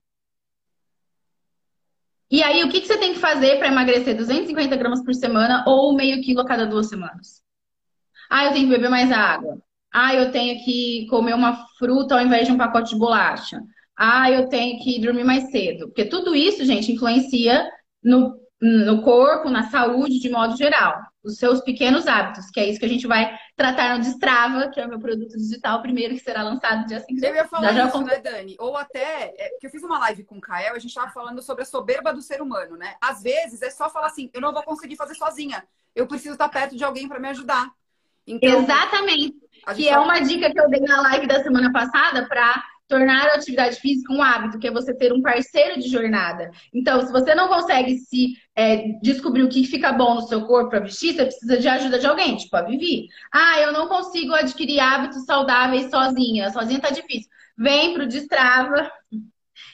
[2.30, 5.64] E aí, o que, que você tem que fazer para emagrecer 250 gramas por semana
[5.66, 7.42] ou meio quilo a cada duas semanas?
[8.30, 9.58] Ah, eu tenho que beber mais água.
[9.92, 13.58] Ah, eu tenho que comer uma fruta ao invés de um pacote de bolacha
[13.98, 15.88] ah, eu tenho que dormir mais cedo.
[15.88, 17.68] Porque tudo isso, gente, influencia
[18.00, 20.96] no, no corpo, na saúde, de modo geral.
[21.24, 24.80] Os seus pequenos hábitos, que é isso que a gente vai tratar no Destrava, que
[24.80, 27.72] é o meu produto digital, primeiro que será lançado dia 5 de Eu ia falar
[27.72, 28.56] já, isso, né, Dani?
[28.60, 31.42] Ou até, é, que eu fiz uma live com o Kael, a gente estava falando
[31.42, 32.94] sobre a soberba do ser humano, né?
[33.00, 35.64] Às vezes é só falar assim, eu não vou conseguir fazer sozinha.
[35.92, 37.68] Eu preciso estar perto de alguém para me ajudar.
[38.28, 39.34] Então, Exatamente.
[39.74, 43.34] Que é uma dica que eu dei na live da semana passada para tornar a
[43.34, 46.50] atividade física um hábito, que é você ter um parceiro de jornada.
[46.72, 50.70] Então, se você não consegue se é, descobrir o que fica bom no seu corpo
[50.70, 53.06] para vestir, você precisa de ajuda de alguém, tipo a Vivi.
[53.32, 57.28] Ah, eu não consigo adquirir hábitos saudáveis sozinha, sozinha tá difícil.
[57.56, 58.90] Vem pro Destrava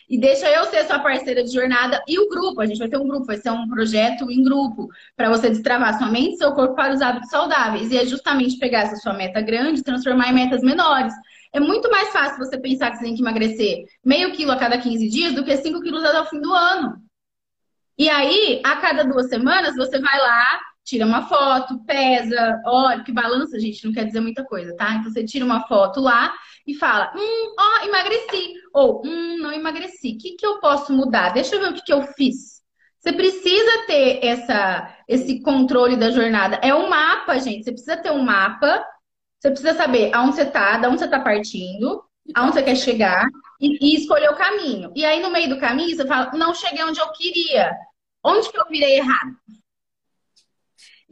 [0.08, 2.60] e deixa eu ser sua parceira de jornada e o grupo.
[2.60, 5.96] A gente vai ter um grupo, vai ser um projeto em grupo para você destravar
[5.98, 7.90] sua mente e seu corpo para os hábitos saudáveis.
[7.90, 11.12] E é justamente pegar essa sua meta grande e transformar em metas menores.
[11.52, 14.76] É muito mais fácil você pensar que você tem que emagrecer meio quilo a cada
[14.76, 16.96] 15 dias do que 5 quilos até o fim do ano.
[17.96, 23.12] E aí, a cada duas semanas, você vai lá, tira uma foto, pesa, olha, que
[23.12, 24.94] balança, gente, não quer dizer muita coisa, tá?
[24.94, 26.32] Então você tira uma foto lá
[26.66, 28.54] e fala, hum, ó, emagreci.
[28.72, 30.12] Ou, hum, não emagreci.
[30.12, 31.30] O que, que eu posso mudar?
[31.30, 32.62] Deixa eu ver o que, que eu fiz.
[33.00, 36.56] Você precisa ter essa, esse controle da jornada.
[36.62, 37.64] É um mapa, gente.
[37.64, 38.84] Você precisa ter um mapa
[39.44, 42.02] você precisa saber aonde você está, de onde você está partindo,
[42.34, 43.26] aonde você quer chegar
[43.60, 44.90] e, e, escolher o caminho.
[44.96, 47.70] E aí, no meio do caminho, você fala, não cheguei onde eu queria.
[48.24, 49.36] Onde que eu virei errado?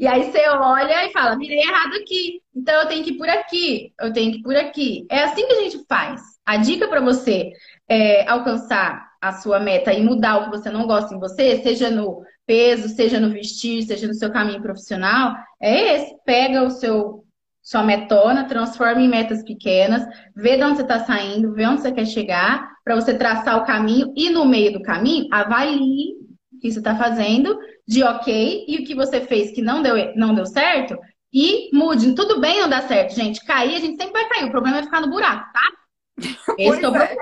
[0.03, 2.41] E aí você olha e fala, virei errado aqui.
[2.53, 5.07] Então eu tenho que ir por aqui, eu tenho que ir por aqui.
[5.09, 6.21] É assim que a gente faz.
[6.45, 7.53] A dica para você
[7.89, 11.89] é, alcançar a sua meta e mudar o que você não gosta em você, seja
[11.89, 16.17] no peso, seja no vestir, seja no seu caminho profissional, é esse.
[16.27, 17.25] Pega o seu
[17.63, 21.93] sua metona, transforma em metas pequenas, vê de onde você está saindo, vê onde você
[21.93, 26.17] quer chegar, para você traçar o caminho e no meio do caminho, avalie
[26.53, 27.57] o que você está fazendo
[27.87, 30.97] de ok e o que você fez que não deu, não deu certo
[31.33, 32.15] e mude.
[32.15, 33.45] Tudo bem não dar certo, gente.
[33.45, 34.45] Cair, a gente sempre vai cair.
[34.45, 35.73] O problema é ficar no buraco, tá?
[36.59, 37.17] Esse é o é.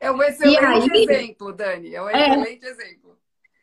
[0.00, 1.94] é um excelente aí, exemplo, Dani.
[1.94, 2.28] É um é.
[2.28, 3.18] excelente é, exemplo.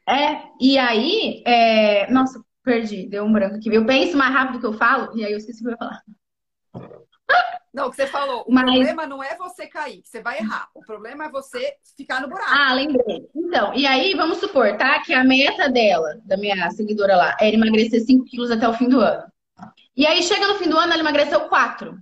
[0.07, 2.11] É, e aí, é...
[2.11, 3.73] nossa, perdi, deu um branco aqui.
[3.73, 5.77] Eu penso mais rápido que eu falo, e aí eu esqueci o que eu ia
[5.77, 6.01] falar.
[7.73, 8.45] Não, o que você falou.
[8.47, 8.63] O Mas...
[8.63, 10.69] problema não é você cair, você vai errar.
[10.73, 12.49] O problema é você ficar no buraco.
[12.49, 13.27] Ah, lembrei.
[13.35, 15.01] Então, e aí, vamos supor, tá?
[15.01, 18.87] Que a meta dela, da minha seguidora lá, era emagrecer 5 quilos até o fim
[18.87, 19.23] do ano.
[19.95, 21.97] E aí, chega no fim do ano, ela emagreceu 4.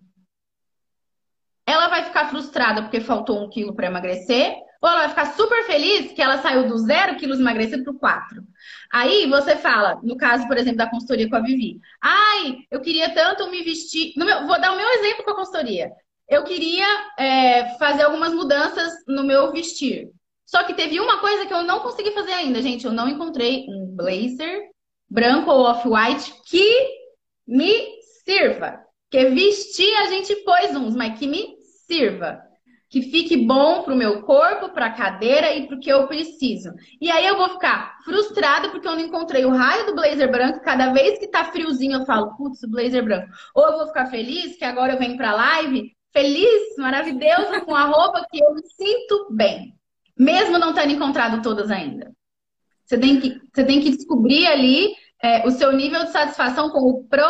[1.65, 5.63] Ela vai ficar frustrada porque faltou um quilo para emagrecer, ou ela vai ficar super
[5.63, 8.43] feliz que ela saiu do zero quilos emagrecido para o 4.
[8.91, 11.79] Aí você fala, no caso, por exemplo, da consultoria com a Vivi.
[12.01, 14.11] Ai, eu queria tanto me vestir.
[14.17, 15.89] Meu, vou dar o meu exemplo com a consultoria.
[16.27, 16.85] Eu queria
[17.17, 20.11] é, fazer algumas mudanças no meu vestir.
[20.45, 22.85] Só que teve uma coisa que eu não consegui fazer ainda, gente.
[22.85, 24.69] Eu não encontrei um blazer
[25.09, 26.89] branco ou off-white que
[27.47, 27.87] me
[28.25, 28.83] sirva.
[29.09, 31.55] Porque vestir a gente pôs uns, mas que me
[31.87, 32.41] sirva
[32.93, 36.05] que fique bom para o meu corpo, para a cadeira e para o que eu
[36.05, 36.71] preciso.
[37.01, 40.61] E aí eu vou ficar frustrada porque eu não encontrei o raio do blazer branco.
[40.63, 43.29] Cada vez que tá friozinho eu falo, putz, blazer branco.
[43.55, 47.73] Ou eu vou ficar feliz que agora eu venho para a live feliz, maravilhosa com
[47.73, 49.73] a roupa que eu me sinto bem,
[50.15, 52.11] mesmo não tendo encontrado todas ainda.
[52.85, 56.81] Você tem que, você tem que descobrir ali é, o seu nível de satisfação com
[56.81, 57.25] o pro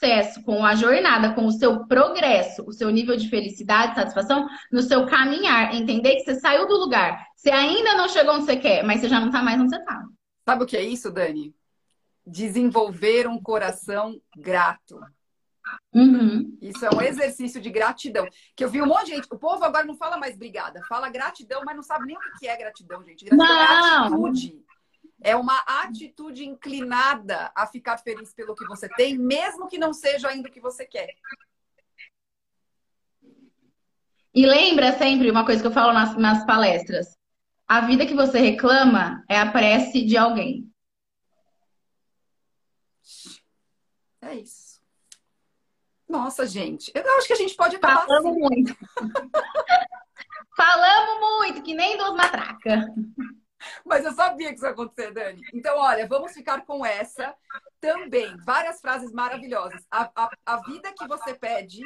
[0.00, 4.82] sucesso, com a jornada, com o seu progresso, o seu nível de felicidade, satisfação no
[4.82, 5.74] seu caminhar.
[5.74, 7.26] Entender que você saiu do lugar.
[7.36, 9.76] Você ainda não chegou onde você quer, mas você já não está mais onde você
[9.76, 10.02] está.
[10.44, 11.54] Sabe o que é isso, Dani?
[12.26, 14.98] Desenvolver um coração grato.
[15.94, 16.56] Uhum.
[16.60, 18.26] Isso é um exercício de gratidão.
[18.56, 19.28] Que eu vi um monte de gente.
[19.30, 22.48] O povo agora não fala mais obrigada, fala gratidão, mas não sabe nem o que
[22.48, 23.24] é gratidão, gente.
[23.24, 24.26] Gratidão não.
[24.26, 24.64] é atitude.
[25.22, 30.28] É uma atitude inclinada a ficar feliz pelo que você tem, mesmo que não seja
[30.28, 31.14] ainda o que você quer.
[34.34, 37.18] E lembra sempre uma coisa que eu falo nas, nas palestras:
[37.66, 40.70] a vida que você reclama é a prece de alguém.
[44.22, 44.80] É isso.
[46.08, 48.40] Nossa, gente, eu acho que a gente pode acabar Falamos assim.
[48.40, 48.76] muito.
[50.56, 52.84] Falamos muito, que nem duas matracas.
[53.84, 55.40] Mas eu sabia que isso ia acontecer, Dani.
[55.52, 57.34] Então, olha, vamos ficar com essa
[57.80, 58.34] também.
[58.44, 59.84] Várias frases maravilhosas.
[59.90, 61.80] A, a, a vida que você pede,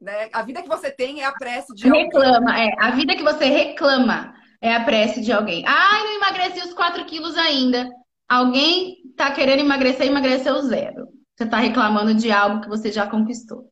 [0.00, 0.28] né?
[0.32, 2.04] A vida que você tem é a prece de alguém.
[2.04, 2.70] Reclama, é.
[2.78, 5.64] A vida que você reclama é a prece de alguém.
[5.66, 7.88] Ai, não emagreci os 4 quilos ainda.
[8.28, 11.08] Alguém tá querendo emagrecer emagreceu zero.
[11.36, 13.70] Você tá reclamando de algo que você já conquistou.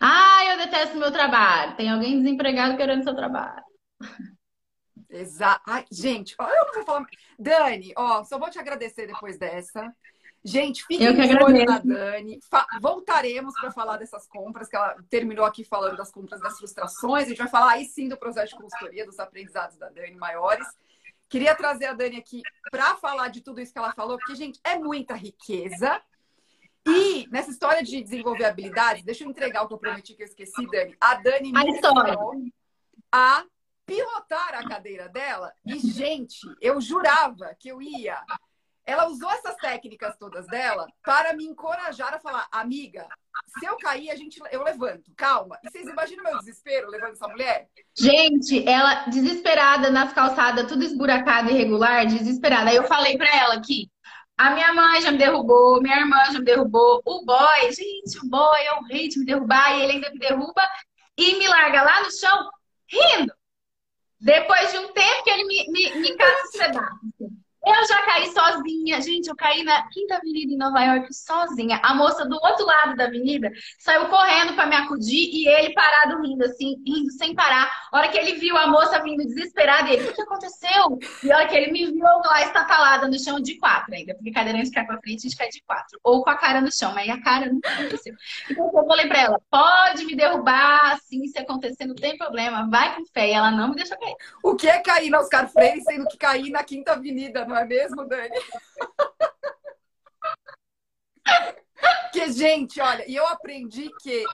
[0.00, 1.76] Ai, eu detesto meu trabalho.
[1.76, 3.62] Tem alguém desempregado querendo seu trabalho.
[5.10, 5.62] Exato.
[5.90, 7.06] Gente, ó, eu não vou falar.
[7.38, 9.94] Dani, ó, só vou te agradecer depois dessa.
[10.44, 12.40] Gente, fiquem de olho na Dani.
[12.48, 17.24] Fa voltaremos para falar dessas compras, que ela terminou aqui falando das compras das frustrações.
[17.24, 20.66] A gente vai falar aí sim do processo de consultoria, dos aprendizados da Dani maiores.
[21.28, 22.40] Queria trazer a Dani aqui
[22.70, 26.00] para falar de tudo isso que ela falou, porque, gente, é muita riqueza.
[26.86, 30.26] E nessa história de desenvolver habilidades, deixa eu entregar o que eu prometi que eu
[30.26, 30.96] esqueci, Dani.
[30.98, 32.32] A Dani me ensinou
[33.12, 33.44] a
[33.88, 38.22] pilotar a cadeira dela e, gente, eu jurava que eu ia.
[38.84, 43.06] Ela usou essas técnicas todas dela para me encorajar a falar, amiga,
[43.58, 45.58] se eu cair, a gente, eu levanto, calma.
[45.62, 47.68] E vocês imaginam meu desespero levando essa mulher?
[47.96, 52.70] Gente, ela desesperada nas calçadas, tudo esburacado irregular, desesperada.
[52.70, 53.90] Aí eu falei para ela aqui,
[54.36, 58.28] a minha mãe já me derrubou, minha irmã já me derrubou, o boy, gente, o
[58.28, 60.62] boy é o rei de me derrubar e ele ainda me derruba
[61.16, 62.50] e me larga lá no chão
[62.86, 63.37] rindo.
[64.20, 67.38] Depois de um tempo que ele me, me, me pedaços.
[67.64, 69.00] Eu já caí sozinha.
[69.00, 71.80] Gente, eu caí na Quinta Avenida em Nova York sozinha.
[71.82, 76.22] A moça do outro lado da avenida saiu correndo para me acudir e ele parado
[76.22, 77.70] rindo, assim, rindo sem parar.
[77.92, 80.98] A hora que ele viu a moça vindo desesperada, ele, o que aconteceu?
[81.22, 84.30] E a hora que ele me viu lá estatalada no chão de quatro ainda, porque
[84.30, 85.98] cadeirante cai pra frente, a gente cai de quatro.
[86.04, 88.14] Ou com a cara no chão, mas a cara não aconteceu.
[88.50, 92.94] Então eu falei pra ela, pode me derrubar, assim, se acontecer, não tem problema, vai
[92.94, 93.28] com fé.
[93.28, 94.14] E ela não me deixa cair.
[94.42, 97.64] O que é cair na Oscar Freire, sendo que cair na Quinta Avenida, não é
[97.64, 98.28] mesmo, Dani?
[102.12, 104.24] que, gente, olha, e eu aprendi que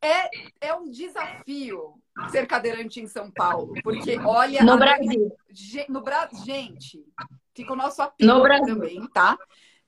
[0.00, 2.00] é, é um desafio
[2.30, 4.62] ser cadeirante em São Paulo, porque olha.
[4.62, 5.34] No Brasil.
[5.88, 7.04] no Brasil, gente,
[7.54, 9.38] fica o nosso apelo também, tá?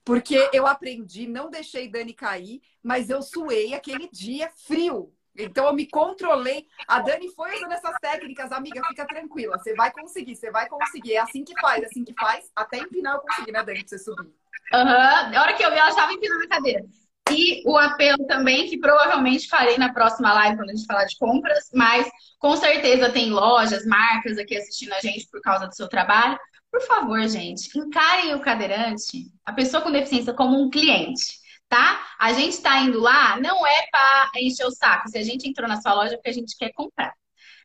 [0.03, 5.13] Porque eu aprendi, não deixei Dani cair, mas eu suei aquele dia frio.
[5.37, 6.65] Então eu me controlei.
[6.87, 9.57] A Dani foi usando essas técnicas, amiga, fica tranquila.
[9.57, 11.13] Você vai conseguir, você vai conseguir.
[11.13, 12.49] É assim que faz, é assim que faz.
[12.55, 14.33] Até empinar eu consegui, né, Dani, pra você subir.
[14.73, 15.31] Aham.
[15.31, 15.39] Uhum.
[15.39, 16.85] Hora que eu vi, ela estava empinando a cadeira.
[17.31, 21.17] E o apelo também, que provavelmente farei na próxima live quando a gente falar de
[21.17, 22.07] compras, mas
[22.39, 26.37] com certeza tem lojas, marcas aqui assistindo a gente por causa do seu trabalho.
[26.71, 32.05] Por favor, gente, encarem o cadeirante, a pessoa com deficiência, como um cliente tá?
[32.19, 35.09] A gente está indo lá não é para encher o saco.
[35.09, 37.13] Se a gente entrou na sua loja é porque a gente quer comprar,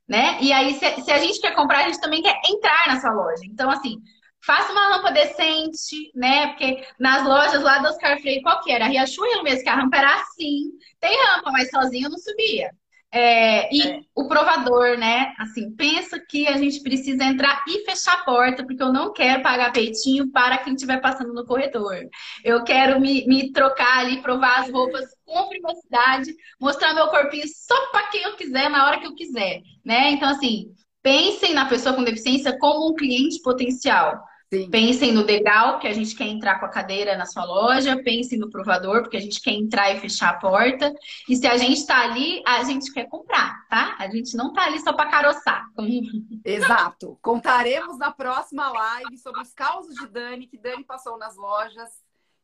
[0.09, 0.39] né?
[0.41, 3.13] E aí, se, se, a gente quer comprar, a gente também quer entrar na sua
[3.13, 3.43] loja.
[3.45, 3.97] Então, assim,
[4.45, 6.49] faça uma rampa decente, né?
[6.49, 8.87] Porque nas lojas lá do Oscar Freire, qual que era?
[8.87, 10.71] A Riachuelo mesmo, que a rampa era assim.
[10.99, 12.71] Tem rampa, mas sozinho não subia.
[13.13, 14.01] É, e é.
[14.15, 15.33] o provador, né?
[15.37, 19.43] Assim, pensa que a gente precisa entrar e fechar a porta, porque eu não quero
[19.43, 21.97] pagar peitinho para quem estiver passando no corredor.
[22.45, 27.91] Eu quero me, me trocar ali, provar as roupas com privacidade, mostrar meu corpinho só
[27.91, 30.11] para quem eu quiser, na hora que eu quiser, né?
[30.11, 34.21] Então, assim, pensem na pessoa com deficiência como um cliente potencial.
[34.53, 34.69] Sim.
[34.69, 38.03] Pensem no degrau, que a gente quer entrar com a cadeira na sua loja.
[38.03, 40.93] Pensem no provador, porque a gente quer entrar e fechar a porta.
[41.29, 43.95] E se a gente está ali, a gente quer comprar, tá?
[43.97, 45.67] A gente não está ali só para caroçar.
[46.45, 47.17] Exato.
[47.23, 51.89] Contaremos na próxima live sobre os causos de Dani, que Dani passou nas lojas.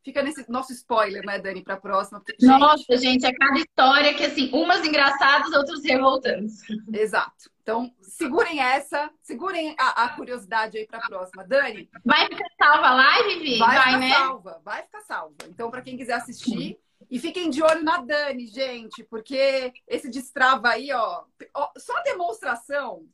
[0.01, 2.23] Fica nesse nosso spoiler, né, Dani, para a próxima.
[2.25, 2.45] Gente...
[2.45, 6.61] Nossa, gente, é cada história que, assim, umas engraçadas, outras revoltantes.
[6.93, 7.51] Exato.
[7.67, 11.43] Então, segurem essa, segurem a, a curiosidade aí para a próxima.
[11.45, 11.89] Dani.
[12.05, 13.59] Vai ficar salva a live, Vi?
[13.59, 14.09] Vai, vai ficar né?
[14.13, 15.35] salva, vai ficar salva.
[15.49, 16.79] Então, para quem quiser assistir,
[17.11, 23.05] e fiquem de olho na Dani, gente, porque esse destrava aí, ó, ó só demonstração.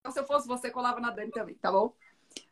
[0.00, 1.94] Então, se eu fosse você, colava na Dani também, tá bom?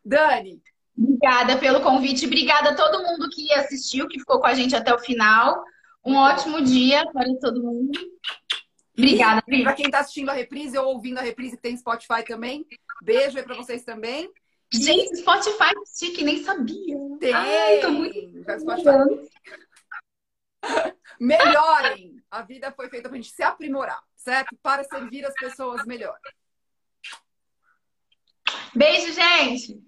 [0.03, 0.59] Dani,
[0.97, 2.25] Obrigada pelo convite.
[2.25, 5.63] Obrigada a todo mundo que assistiu, que ficou com a gente até o final.
[6.03, 7.91] Um ótimo dia para todo mundo.
[8.97, 9.41] Obrigada.
[9.41, 12.65] Para quem está assistindo a reprise ou ouvindo a reprise, que tem Spotify também.
[13.01, 14.31] Beijo aí para vocês também.
[14.73, 16.97] Gente, Spotify chique, nem sabia.
[17.19, 17.33] Tem.
[17.33, 18.15] Ai, tô muito...
[21.19, 22.23] Melhorem.
[22.31, 24.55] A vida foi feita para a gente se aprimorar, certo?
[24.61, 26.17] Para servir as pessoas melhor.
[28.73, 29.81] Beijo, gente.